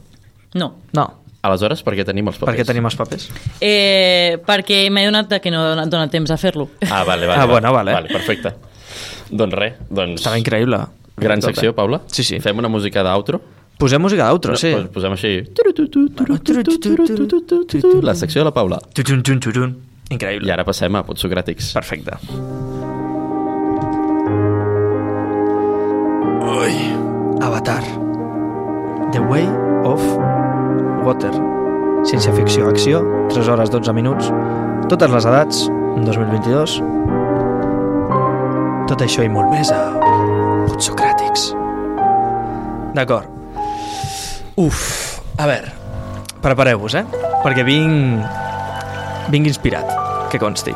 [0.59, 0.73] No.
[0.93, 1.07] No,
[1.43, 2.53] Aleshores, per què tenim els papers?
[2.53, 3.25] perquè tenim els papers.
[3.59, 6.69] Eh, perquè m'he donat de que no ha donat temps a fer-lo.
[6.87, 7.41] Ah, vale, vale.
[7.41, 7.91] Ah, bueno, vale.
[7.91, 8.53] Vale, perfecte.
[9.27, 10.21] Doncs res, doncs...
[10.21, 10.79] Estava increïble.
[11.19, 11.99] Gran secció, Paula.
[12.07, 12.39] Sí, sí.
[12.39, 13.41] Fem una música d'outro.
[13.83, 14.69] Posem música d'outro, sí.
[14.71, 15.29] Pues posem així...
[18.07, 18.77] La secció de la Paula.
[20.13, 20.47] Increïble.
[20.47, 21.73] I ara passem a Potsocràtics.
[21.75, 22.15] Perfecte.
[26.53, 26.77] Ui.
[27.43, 27.83] Avatar.
[29.11, 29.51] The Way
[29.91, 29.99] of
[31.03, 31.33] Water.
[32.07, 33.03] Ciència-ficció, acció,
[33.35, 34.31] 3 hores 12 minuts,
[34.87, 35.67] totes les edats,
[36.07, 36.79] 2022.
[38.87, 39.83] Tot això i molt més a
[40.71, 41.51] Potsocràtics.
[42.95, 43.42] D'acord.
[44.55, 45.71] Uf, a veure,
[46.43, 47.05] prepareu-vos, eh?
[47.41, 48.21] Perquè vinc...
[49.33, 49.89] vinc inspirat,
[50.29, 50.75] que consti.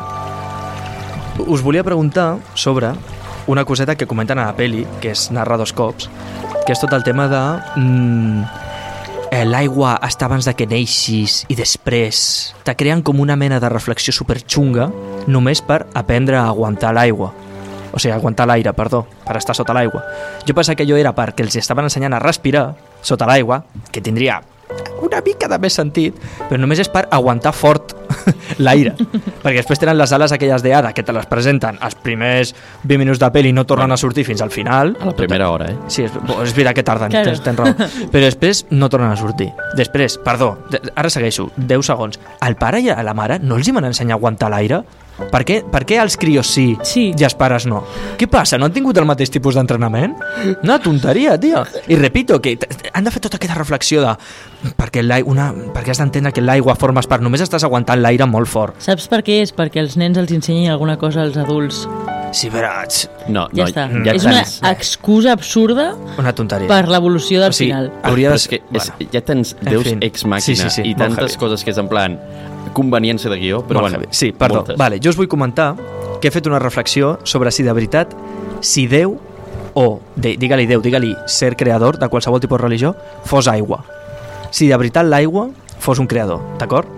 [1.46, 2.90] Us volia preguntar sobre
[3.46, 6.10] una coseta que comenten a la peli, que és narra dos cops,
[6.66, 7.42] que és tot el tema de...
[7.78, 8.42] Mm,
[9.30, 12.20] eh, L'aigua està abans de que neixis i després
[12.66, 14.90] te creen com una mena de reflexió superxunga
[15.30, 17.30] només per aprendre a aguantar l'aigua.
[17.92, 20.02] O sigui, aguantar l'aire, perdó, per estar sota l'aigua.
[20.46, 22.68] Jo pensava que allò era perquè els estaven ensenyant a respirar
[23.00, 23.62] sota l'aigua,
[23.92, 24.42] que tindria
[25.02, 26.16] una mica de més sentit,
[26.48, 27.94] però només és per aguantar fort
[28.64, 28.94] l'aire.
[29.42, 32.54] perquè després tenen les ales aquelles de hada que te les presenten els primers
[32.84, 34.96] 20 minuts de pel·li i no tornen a sortir fins al final.
[35.00, 35.76] A la primera hora, eh?
[35.88, 37.30] Sí, és, és veritat que tarden, Claro.
[37.32, 37.74] tens, tens raó.
[38.12, 39.50] Però després no tornen a sortir.
[39.76, 40.54] Després, perdó,
[40.94, 42.18] ara segueixo, 10 segons.
[42.40, 44.82] Al pare i a la mare no els hi van ensenyar a aguantar l'aire?
[45.32, 47.08] Per què, per què als crios sí, Sí.
[47.18, 47.80] i als pares no?
[48.16, 48.54] Què passa?
[48.56, 50.14] No han tingut el mateix tipus d'entrenament?
[50.62, 51.64] Una tonteria, tio.
[51.88, 52.56] I repito, que
[52.92, 54.12] han de fer tota aquesta reflexió de
[54.76, 58.74] perquè, una, perquè has d'entendre que l'aigua formes part, només estàs aguantant l'aire molt fort.
[58.82, 59.52] Saps per què és?
[59.54, 61.86] Perquè els nens els ensenyin alguna cosa als adults.
[62.32, 62.68] Sí, però...
[62.86, 63.86] tx, No, Ja no, està.
[64.04, 64.42] Ja és una
[64.72, 66.68] excusa absurda Una tonteria.
[66.68, 67.90] per l'evolució del O sigui, final.
[68.02, 69.10] Ah, hauria de és que ser- és, bueno.
[69.12, 69.98] ja tens En deus fin.
[70.02, 71.38] ex màquina Sí, sí, sí, i tantes heavy.
[71.40, 72.18] coses que és en plan
[72.74, 74.06] conveniència de guió, però Molt bueno, heavy.
[74.10, 74.56] Sí, perdó.
[74.56, 74.76] moltes.
[74.76, 75.74] Vale, jo us vull comentar
[76.20, 78.12] que he fet una reflexió sobre si de veritat,
[78.60, 79.18] si Déu,
[79.74, 83.84] o digue-li Déu, digue-li ser creador de qualsevol tipus de religió, fos aigua.
[84.50, 86.88] Si de veritat l'aigua fos un creador, d'acord?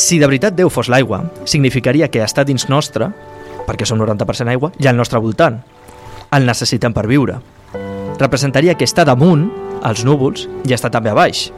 [0.00, 3.10] Si de veritat Déu fos l'aigua, significaria que està dins nostre,
[3.66, 5.58] perquè som 90% aigua, i al nostre voltant.
[6.32, 7.36] El necessitem per viure.
[8.20, 9.48] Representaria que està damunt,
[9.84, 11.50] als núvols, i està també a baix,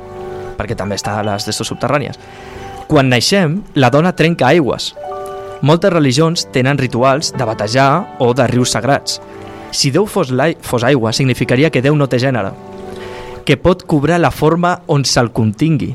[0.59, 2.19] perquè també està a les destos subterrànies.
[2.91, 4.93] Quan naixem, la dona trenca aigües.
[5.63, 9.21] Moltes religions tenen rituals de batejar o de rius sagrats.
[9.71, 10.35] Si Déu fos,
[10.67, 12.51] fos aigua, significaria que Déu no té gènere,
[13.53, 15.91] que pot cobrar la forma on se'l contingui,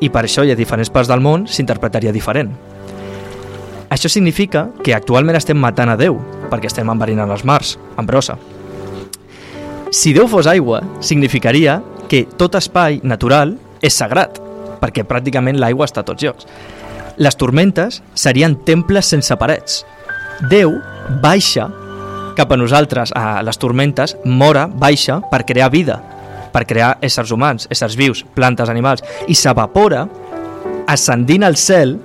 [0.00, 2.54] i per això hi ha diferents parts del món s'interpretaria diferent.
[3.92, 6.16] Això significa que actualment estem matant a Déu,
[6.48, 8.38] perquè estem enverinant els mars, amb brossa.
[9.92, 14.40] Si Déu fos aigua, significaria que tot espai natural és sagrat,
[14.80, 16.48] perquè pràcticament l'aigua està a tots llocs.
[17.20, 19.82] Les tormentes serien temples sense parets.
[20.48, 20.78] Déu
[21.20, 21.68] baixa
[22.40, 26.00] cap a nosaltres, a les tormentes, mora, baixa per crear vida,
[26.56, 30.06] per crear éssers humans, éssers vius, plantes, animals, i s'evapora,
[30.88, 31.98] ascendint al cel,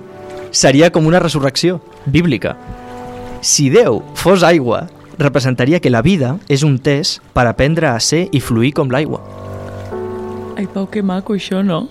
[0.52, 2.58] seria com una resurrecció bíblica.
[3.40, 4.84] Si Déu fos aigua,
[5.16, 9.22] representaria que la vida és un test per aprendre a ser i fluir com l'aigua.
[10.58, 11.86] Ai, Pau, que maco això, no?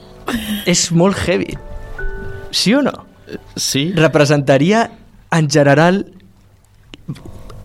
[0.69, 1.57] És molt heavy.
[2.53, 2.93] Sí o no?
[3.55, 4.89] Sí, Representaria
[5.31, 6.03] en general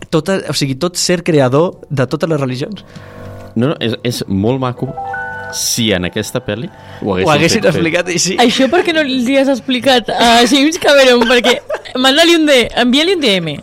[0.09, 2.83] tota, o sigui, tot ser creador de totes les religions.
[3.57, 4.91] No, no, és, és molt maco
[5.57, 8.35] si en aquesta pel·li ho haguessin, Ho haguessin fet, explicat i sí.
[8.43, 11.23] Això per què no li has explicat a James Cameron?
[11.29, 11.53] Perquè
[12.03, 13.53] manda-li un D, envia-li un DM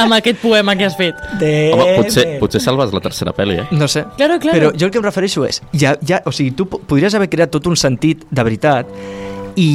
[0.00, 1.18] amb aquest poema que has fet.
[1.40, 1.50] De...
[1.74, 3.66] Home, potser, potser salves la tercera pel·li, eh?
[3.76, 4.06] No sé.
[4.16, 4.56] Claro, claro.
[4.56, 7.28] Però jo el que em refereixo és, ja, ja, o sigui, tu po- podries haver
[7.32, 8.88] creat tot un sentit de veritat
[9.60, 9.68] i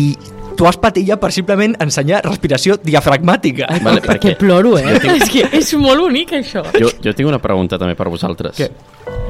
[0.58, 3.68] tu has patillat per simplement ensenyar respiració diafragmàtica.
[3.84, 4.96] Vale, Que perquè ploro, eh?
[5.16, 6.64] és que és molt bonic, això.
[6.80, 8.58] jo, jo tinc una pregunta també per vosaltres.
[8.58, 8.70] Què?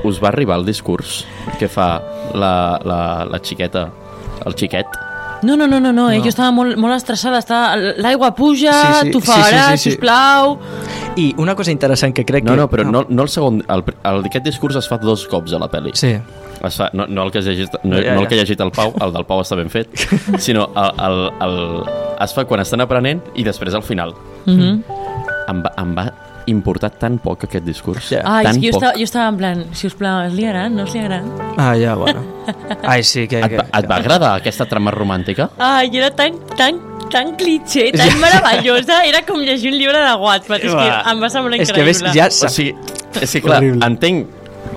[0.05, 1.23] Us va arribar el discurs
[1.59, 1.89] que fa
[2.33, 2.53] la,
[2.85, 2.99] la,
[3.29, 3.87] la xiqueta,
[4.45, 4.85] el xiquet?
[5.45, 6.21] No, no, no, no, no, eh?
[6.23, 7.75] jo estava molt, molt estressada, estava...
[8.01, 9.91] l'aigua puja, Sí, sí, tu sí, sí, faràs, sí, sí.
[9.91, 10.57] sisplau...
[11.15, 12.57] I una cosa interessant que crec No, que...
[12.59, 13.61] no, però no, no el segon...
[13.71, 15.93] El, el, aquest discurs es fa dos cops a la pel·li.
[15.95, 16.15] Sí.
[16.65, 18.29] Es fa, no, no, el que has llegit, no, Ja, no el ja.
[18.29, 19.89] que ha llegit el Pau, el del Pau està ben fet,
[20.45, 21.57] sinó el, el, el,
[22.25, 24.15] es fa quan estan aprenent i després al final.
[24.45, 24.83] Mm -hmm.
[25.49, 26.05] Em va, em va
[26.47, 28.09] importar tan poc aquest discurs.
[28.09, 28.21] Ja.
[28.23, 28.83] Ah, és tan que jo poc.
[28.83, 31.31] estava, jo estava en plan, si us plau, es liaran, no es liaran?
[31.57, 32.23] Ah, ja, bueno.
[32.83, 33.39] Ai, sí, que...
[33.39, 35.49] Et, que, et va agradar aquesta trama romàntica?
[35.57, 36.79] Ai, era tan, tan,
[37.11, 41.29] tan cliché, tan meravellosa, era com llegir un llibre de Wattpad, és que em va
[41.29, 42.13] semblar És que increïble.
[42.13, 42.47] ves, ja...
[42.47, 42.75] O sigui,
[43.21, 43.85] és que clar, Horrible.
[43.85, 44.27] entenc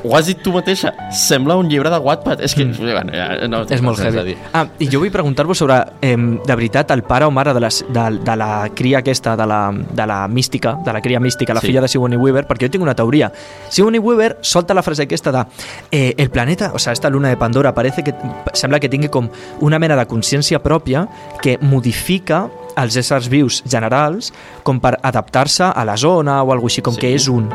[0.04, 2.40] ho has dit tu mateixa, sembla un llibre de Wattpad.
[2.44, 2.78] És que, mm.
[2.78, 4.22] bueno, ja, no, És molt heavy.
[4.32, 4.36] dir.
[4.52, 7.84] Ah, i jo vull preguntar-vos sobre, eh, de veritat, el pare o mare de, les,
[7.88, 11.60] de, de la cria aquesta, de la, de la mística, de la cria mística, la
[11.60, 11.66] Sí.
[11.68, 13.32] filla de Sigourney Weaver, perquè jo tinc una teoria.
[13.68, 15.44] Sigourney Weaver solta la frase aquesta de
[15.90, 18.14] eh, el planeta, o sea, esta luna de Pandora, parece que
[18.54, 19.28] sembla que tingui com
[19.60, 21.08] una mena de consciència pròpia
[21.42, 24.32] que modifica els éssers vius generals
[24.62, 27.00] com per adaptar-se a la zona o alguna així, com Sí.
[27.00, 27.48] que és un...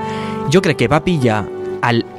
[0.51, 1.45] Jo crec que va pillar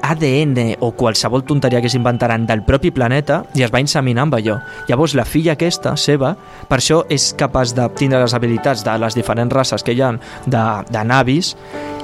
[0.04, 4.58] ADN o qualsevol tonteria que s'inventaran del propi planeta i es va inseminar amb allò.
[4.88, 6.34] Llavors la filla aquesta, seva,
[6.68, 10.12] per això és capaç de tindre les habilitats de les diferents races que hi ha
[10.46, 11.54] de, de navis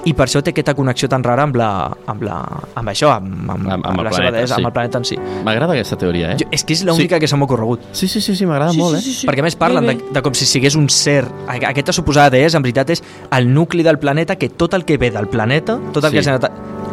[0.09, 1.69] i per això té aquesta connexió tan rara amb, la,
[2.09, 2.39] amb, la,
[2.81, 4.61] amb això, amb, amb, Amb- amb el la seva planeta, deessa, sí.
[4.63, 5.19] amb el planeta en si.
[5.45, 6.39] M'agrada aquesta teoria, eh?
[6.41, 7.21] Jo, és que és l'única Sí.
[7.21, 7.81] que se m'ha ocorregut.
[7.93, 9.03] Sí, sí, sí, sí m'agrada molt, eh?
[9.03, 9.27] sí.
[9.29, 10.13] Perquè a més parlen Bé, de, bé.
[10.17, 13.83] de com si sigués un ser a- aquesta suposada deessa en veritat és el nucli
[13.85, 16.17] del planeta que tot el que ve del planeta tot el Sí.
[16.17, 16.51] que ha generat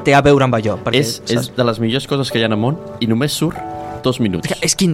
[0.08, 2.50] té a veure amb allò perquè, És, és de les millors coses que hi ha
[2.52, 3.60] al món i només surt
[4.06, 4.48] dos minuts.
[4.48, 4.86] és, que, és que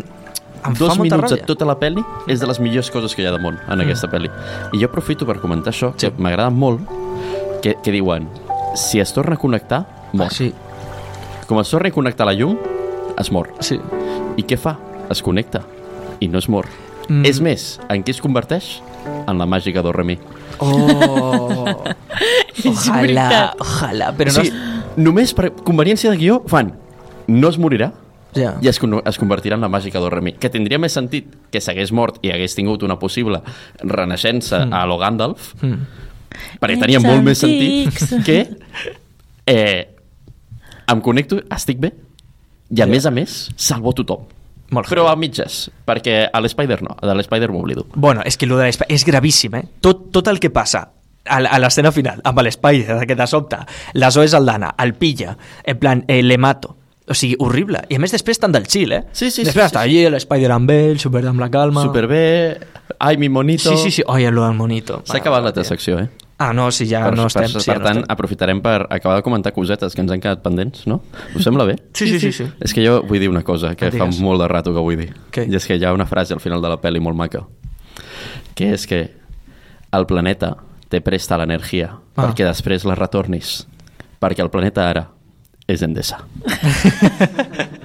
[0.63, 1.45] em Dos minuts ràbia.
[1.45, 2.01] tota la pel·li
[2.31, 4.29] és de les millors coses que hi ha al món en aquesta pel·li.
[4.73, 6.81] I jo aprofito per comentar això, que m'agrada molt,
[7.61, 8.29] que, que diuen,
[8.79, 9.83] si es torna a connectar,
[10.13, 10.27] mor.
[10.27, 10.53] Ah, sí,
[11.47, 12.55] Com es torna a connectar la llum,
[13.19, 13.49] es mor.
[13.59, 13.79] sí.
[14.37, 14.77] I què fa?
[15.11, 15.61] Es connecta
[16.23, 16.65] i no es mor.
[17.09, 17.19] Mm.
[17.19, 17.25] Mm.
[17.27, 18.79] És més, en què es converteix?
[19.27, 20.15] En la màgica d'Orremi.
[20.63, 21.83] Oh,
[22.69, 24.43] ojalà, ojalà, però o no...
[24.43, 26.73] sigui, només per conveniència de guió fan
[27.27, 27.91] no es morirà
[28.33, 28.55] Ja.
[28.65, 32.15] i es, es convertirà en la màgica d'Orremi, que tindria més sentit que s'hagués mort
[32.25, 33.37] i hagués tingut una possible
[33.83, 34.73] renaixença mm.
[34.73, 35.83] a lo Gandalf, Mm.
[36.59, 37.93] perquè tenia Ets molt més sentit
[38.25, 38.39] que
[39.45, 39.85] eh,
[40.89, 41.91] em connecto, estic bé
[42.73, 42.89] i a Ja.
[42.89, 44.25] més a més salvo tothom.
[44.73, 47.85] Molt Però a mitges, perquè a l'Spider no, de l'Spider m'oblido.
[47.93, 49.65] Bueno, és que lo de és gravíssim, eh?
[49.79, 50.87] Tot, tot el que passa
[51.25, 53.59] a, l'escena final, amb l'Spider, que de sobte,
[53.93, 56.77] la Zoe Saldana, el pilla, en plan, eh, le mato.
[57.03, 57.81] O sigui, horrible.
[57.91, 59.01] I a més després estan del chill, eh?
[59.11, 61.83] Sí, sí, després sí, està sí, allí, l'Spider amb ell, super amb la calma.
[61.83, 62.23] Superbé,
[62.97, 63.73] ai, mi monito...
[63.73, 64.05] Sí, sí, sí.
[64.07, 65.01] Oi, lo del monito.
[65.09, 66.07] S'ha acabat la teva secció, eh?
[66.37, 67.43] Ah, no, si ja per, no estem.
[67.45, 68.11] per, sí, per ja no tant, estem.
[68.15, 71.01] aprofitarem per acabar de comentar cosetes que ens han quedat pendents, no?
[71.35, 71.77] Us sembla bé?
[71.93, 72.31] Sí, sí, sí.
[72.35, 72.47] sí.
[72.63, 75.11] És que jo vull dir una cosa que fa molt de rato que vull dir.
[75.31, 75.45] Què?
[75.47, 77.45] I és que hi ha una frase al final de la pel·li molt maca,
[78.57, 79.03] que és que
[79.93, 80.55] el planeta
[80.93, 82.27] té presta l'energia Ah.
[82.27, 83.63] perquè després la retornis,
[84.21, 85.07] perquè el planeta ara
[85.67, 86.19] és Endesa.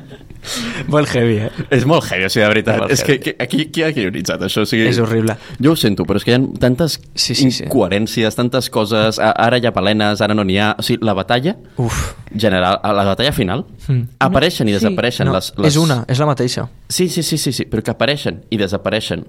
[0.89, 1.49] Molt heavy, eh?
[1.75, 2.79] És molt heavy, o sigui, de veritat.
[2.81, 3.25] Molt És que, heavy.
[3.25, 4.63] que aquí, qui ha guionitzat això?
[4.65, 5.35] O sigui, És horrible.
[5.61, 7.65] Jo ho sento, però és que hi ha tantes Sí, sí, sí.
[7.67, 10.71] incoherències, tantes coses, ara hi ha palenes, ara no n'hi ha...
[10.79, 12.15] O sigui, la batalla Uf.
[12.33, 14.03] general, a la batalla final, Mm.
[14.21, 14.79] apareixen i Sí.
[14.79, 15.75] desapareixen No, les, les...
[15.75, 16.69] És una, és la mateixa.
[16.89, 19.27] Sí, sí, sí, sí, sí, però que apareixen i desapareixen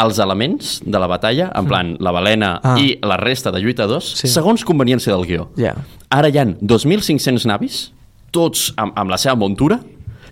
[0.00, 2.76] els elements de la batalla, en plan, la balena Ah.
[2.80, 4.28] i la resta de lluitadors, Sí.
[4.28, 5.50] segons conveniència del guió.
[5.56, 5.74] Ja.
[6.10, 7.92] Ara hi han 2.500 navis,
[8.30, 9.80] tots amb, amb la seva muntura,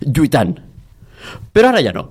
[0.01, 0.57] lluitant.
[1.53, 2.09] Però ara ja no.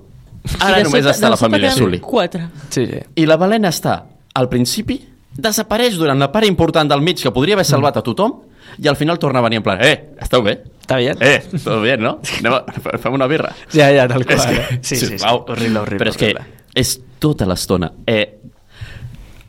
[0.61, 1.99] Ara només sota- està la família Sully.
[2.01, 2.49] Quatre.
[2.71, 3.01] Sí, sí.
[3.17, 4.03] I la balena està
[4.35, 5.01] al principi,
[5.37, 8.41] desapareix durant la part important del mig que podria haver salvat a tothom
[8.79, 10.63] i al final torna a venir en plan, eh, esteu bé?
[10.81, 11.17] Està bien?
[11.21, 12.19] Eh, tot bé, no?
[12.39, 12.63] Anem a,
[12.99, 13.53] fem una birra.
[13.73, 14.39] Ja, ja, tal qual.
[14.39, 14.79] És que, eh?
[14.83, 15.07] sí, sí, sí.
[15.19, 15.45] sisplau.
[15.49, 15.99] Horrible, horrible.
[16.05, 16.47] Però és que horrible.
[16.75, 17.91] és tota l'estona.
[18.07, 18.39] Eh,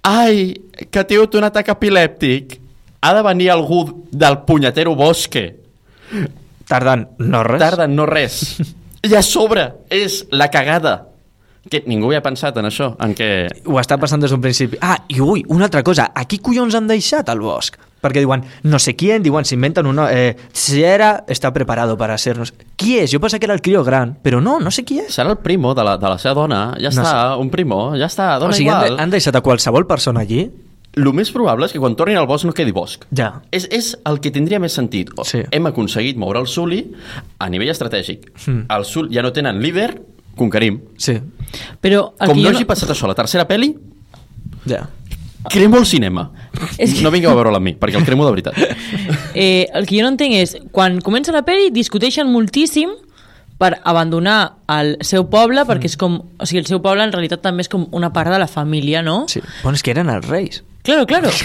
[0.07, 0.53] ai,
[0.89, 2.57] que ha tingut un atac epilèptic.
[2.99, 5.45] Ha de venir algú del punyetero bosque.
[6.67, 7.61] Tardant no res.
[7.61, 8.41] Tarda en no res.
[9.07, 10.97] I a sobre és la cagada.
[11.69, 13.29] Que ningú havia pensat en això, en què...
[13.67, 14.79] Ho està passant des d'un principi.
[14.81, 16.09] Ah, i ui, una altra cosa.
[16.15, 17.77] A qui collons han deixat al bosc?
[17.99, 20.07] Perquè diuen, no sé quién, diuen, s'inventen una...
[20.15, 22.37] Eh, si era, està preparado para ser...
[22.79, 23.11] Qui és?
[23.11, 25.11] Jo pensava que era el crió gran, però no, no sé qui és.
[25.17, 28.07] Serà el primo de la, de la seva dona, ja No està, un primo, ja
[28.07, 28.97] està, dona o sigui, han, igual.
[28.97, 30.47] de, han deixat a qualsevol persona allí?
[30.97, 33.03] El més probable és que quan tornin al bosc no quedi bosc.
[33.15, 33.43] Ja.
[33.53, 35.11] És, és el que tindria més sentit.
[35.27, 35.43] Sí.
[35.53, 36.81] Hem aconseguit moure el Sully
[37.37, 38.31] a nivell estratègic.
[38.47, 38.63] Mm.
[38.73, 39.91] El Sul ja no tenen líder,
[40.39, 40.79] conquerim.
[40.97, 41.19] Sí,
[41.81, 43.71] Però Com no hagi passat això a la tercera pel·li,
[44.69, 44.83] ja.
[45.47, 46.31] Cremo el cinema.
[46.77, 48.55] És que- No vingueu a veure-la amb mi, perquè el cremo de veritat.
[49.39, 52.89] Eh, el que jo no entenc és, quan comença la pel·li discuteixen moltíssim
[53.59, 56.15] per abandonar el seu poble, perquè és com...
[56.39, 59.01] O sigui, el seu poble en realitat també és com una part de la família,
[59.05, 59.25] no?
[59.29, 59.39] sí.
[59.63, 60.63] Bueno, és que eren els reis.
[60.83, 61.29] Claro, claro.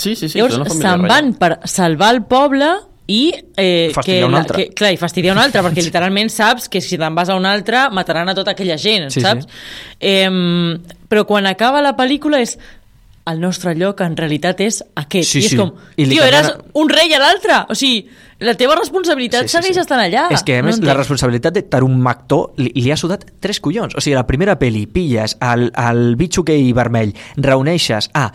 [0.00, 0.38] Sí, sí, sí.
[0.38, 2.68] Llavors són una família se'n van per salvar el poble
[3.10, 3.34] i...
[3.58, 4.56] Eh, Fastidiar que un altre.
[4.56, 7.44] Que, clar, i fastidiar un altre, perquè literalment saps que si te'n vas a un
[7.44, 9.48] altre mataran a tota aquella gent, Sí, saps?
[9.98, 10.30] Eh,
[11.10, 12.54] però quan acaba la pel·lícula és
[13.30, 15.30] el nostre lloc en realitat és aquest.
[15.30, 15.58] Sí, I és sí.
[15.60, 17.62] com, I tio, eres un rei a l'altre.
[17.70, 18.04] O sigui,
[18.40, 20.28] la teva responsabilitat segueix estant allà.
[20.34, 20.98] És que, a No més, la entenc.
[21.02, 23.94] responsabilitat de Tarum Mactor li, li ha sudat tres collons.
[23.96, 28.30] O sigui, la primera peli, pilles el, el bitxo aquell vermell, reuneixes a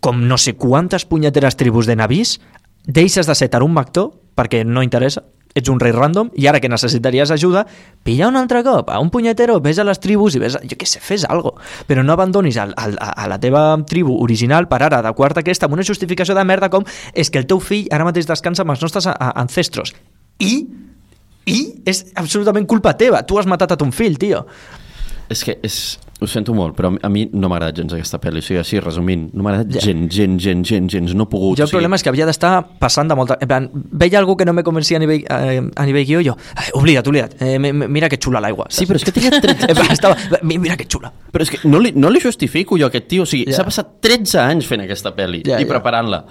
[0.00, 2.38] com no sé quantes punyeteres tribus de navis,
[2.86, 5.22] deixes de ser Tarum Mactor perquè no interessa,
[5.54, 7.64] ets un rei random i ara que necessitaries ajuda,
[8.06, 10.76] pilla un altre cop a un punyetero, ves a les tribus i ves, a- jo
[10.78, 11.56] què sé, fes algo,
[11.88, 15.74] però no abandonis al, a a la teva tribu original per ara adequar-te aquesta amb
[15.74, 16.84] una justificació de merda com
[17.14, 19.94] és que el teu fill ara mateix descansa amb els nostres a, a, ancestros
[20.38, 20.66] i
[21.50, 23.22] i és absolutament culpa teva.
[23.26, 24.44] Tu has matat a ton fill, tio.
[25.32, 25.98] És que és...
[26.20, 28.38] Ho sento molt, però a mi no m'ha agradat gens aquesta pel·li.
[28.38, 29.80] O sigui, així, resumint, no m'ha agradat Ja.
[29.80, 31.14] gent, gent, gent, gent, gens.
[31.14, 31.56] No he pogut.
[31.56, 33.38] Jo el o sigui, problema és que havia d'estar passant de molta...
[33.40, 36.36] En plan, veia algú que no me convencia a nivell, eh, a nivell guió, jo,
[36.56, 38.66] "Ai, oblida't, oblida't, eh, mi- mi- mira que xula l'aigua.
[38.68, 39.66] Sí, però és que tenia 13...
[39.70, 41.10] En plan, estava, "Mi- mira que xula.
[41.32, 43.22] Però és que no li, no li justifico jo a aquest tio.
[43.22, 43.56] O sigui, Ja.
[43.56, 45.68] s'ha passat 13 anys fent aquesta pel·li Ja, i ja.
[45.68, 46.24] preparant-la.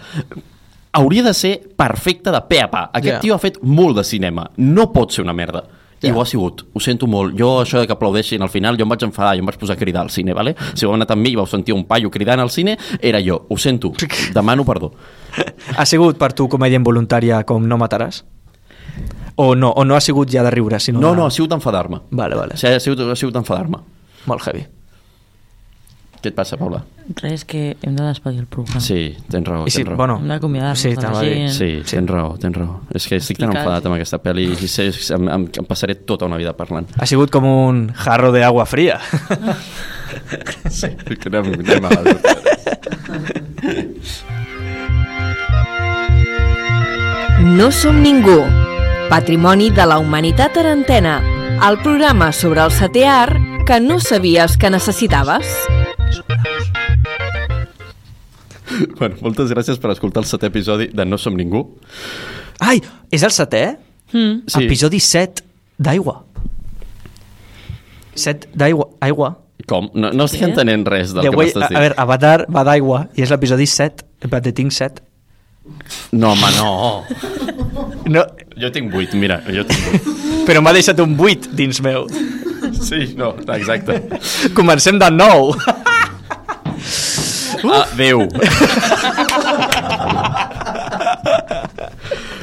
[0.91, 2.89] Hauria de ser perfecta de pe a pa.
[2.93, 3.19] Aquest Ja.
[3.19, 4.49] tio ha fet molt de cinema.
[4.57, 5.63] No pot ser una merda.
[6.01, 6.13] I Ja.
[6.15, 7.35] ho ha sigut, ho sento molt.
[7.37, 9.75] Jo, això de que aplaudeixin al final, jo em vaig enfadar, jo em vaig posar
[9.75, 10.55] a cridar al cine, vale?
[10.73, 13.45] Si heu anat amb mi i vau sentir un paio cridant al cine, era jo,
[13.49, 13.91] ho sento,
[14.33, 14.91] demano perdó.
[15.77, 18.23] Ha sigut per tu comèdia involuntària com No mataràs?
[19.35, 21.17] O no, o no ha sigut ja de riure, sinó No, de...
[21.17, 21.99] no, ha sigut enfadar-me.
[22.11, 22.53] Vale, vale.
[22.55, 23.77] Ha sigut, ha sigut enfadar-me.
[24.25, 24.65] Molt heavy.
[26.19, 26.81] Què et passa, Paula?
[27.21, 28.81] Res, que hem de despedir el programa.
[28.83, 29.95] Sí, tens raó, I tens sí, raó.
[29.97, 31.53] bueno, Hem d'acomiadar-nos sí, de la gent.
[31.55, 32.81] Sí, tens raó, tens raó.
[32.93, 36.27] És que estic tan enfadat amb aquesta pel·li i sé, em, em, em passaré tota
[36.27, 36.91] una vida parlant.
[36.99, 38.99] Ha sigut com un jarro de agua fría.
[40.69, 41.89] Sí, que anem, anem a
[47.45, 48.41] No som ningú.
[49.09, 51.21] Patrimoni de la humanitat arantena.
[51.67, 55.45] El programa sobre el setè art que no sabies que necessitaves.
[58.97, 61.61] bueno, moltes gràcies per escoltar el setè episodi de No som ningú.
[62.65, 62.81] Ai,
[63.13, 63.77] és el setè?
[64.09, 64.49] Mm.
[64.49, 64.63] Sí.
[64.65, 65.45] Episodi 7
[65.77, 66.15] d'aigua.
[68.15, 68.89] 7 d'aigua.
[69.05, 69.35] Aigua.
[69.69, 69.91] Com?
[69.93, 71.83] No, no estic entenent res del The que a, m'estàs a dient.
[71.85, 74.09] veure, Avatar va d'aigua i és l'episodi 7.
[74.25, 75.05] En plan, de tinc 7.
[76.17, 77.05] No, home, no.
[78.09, 78.25] No,
[78.57, 80.45] Jo tinc vuit, mira, jo tinc vuit.
[80.49, 82.09] però m'ha deixat un 8 dins meu.
[82.89, 84.01] Sí, no, exacte.
[84.55, 85.53] Comencem de nou.
[87.59, 88.27] Adéu.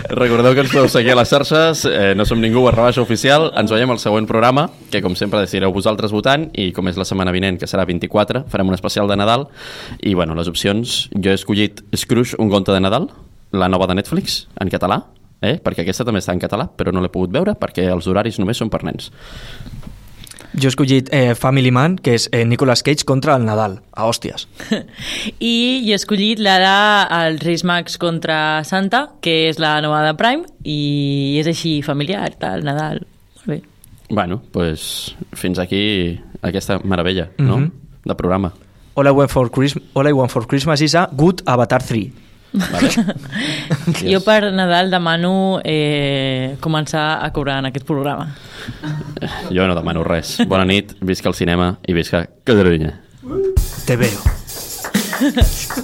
[0.06, 3.48] Recordeu que ens podeu seguir a les xarxes, eh, no som ningú, barra baixa oficial.
[3.58, 7.04] Ens veiem al següent programa, que com sempre decidireu vosaltres votant, i com és la
[7.08, 9.48] setmana vinent, que serà 24, farem un especial de Nadal.
[10.00, 13.10] I, bueno, les opcions, jo he escollit Scrooge, un conte de Nadal,
[13.52, 15.02] la nova de Netflix, en català,
[15.40, 15.56] eh?
[15.62, 18.58] perquè aquesta també està en català, però no l'he pogut veure perquè els horaris només
[18.62, 19.10] són per nens.
[20.56, 24.06] Jo he escollit eh, Family Man, que és eh, Nicolas Cage contra el Nadal, a
[24.08, 24.46] hòsties.
[25.40, 26.72] I jo he escollit la de
[27.26, 32.30] els Reis Mags contra Santa, que és la nova de Prime, i és així familiar,
[32.40, 33.02] tal, Nadal.
[33.36, 33.60] Molt bé.
[34.08, 37.72] Bueno, pues, fins aquí aquesta meravella, no?, Mhm.
[38.06, 38.52] de programa.
[38.94, 42.12] All I, want for Christmas, All I Want for Christmas is a good Avatar 3.
[42.56, 42.90] Vale.
[44.12, 48.30] jo per Nadal demano eh, començar a cobrar en aquest programa.
[49.52, 50.38] Jo no demano res.
[50.48, 52.96] Bona nit, visca el cinema i visca Catalunya.
[53.86, 54.20] Te veo.
[55.16, 55.76] Thank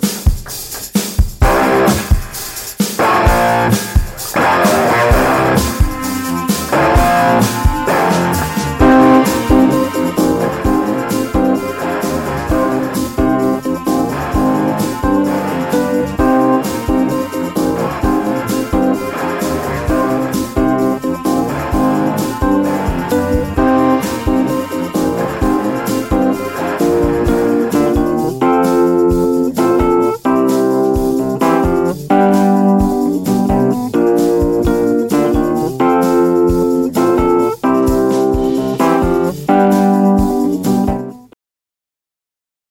[4.87, 4.92] you.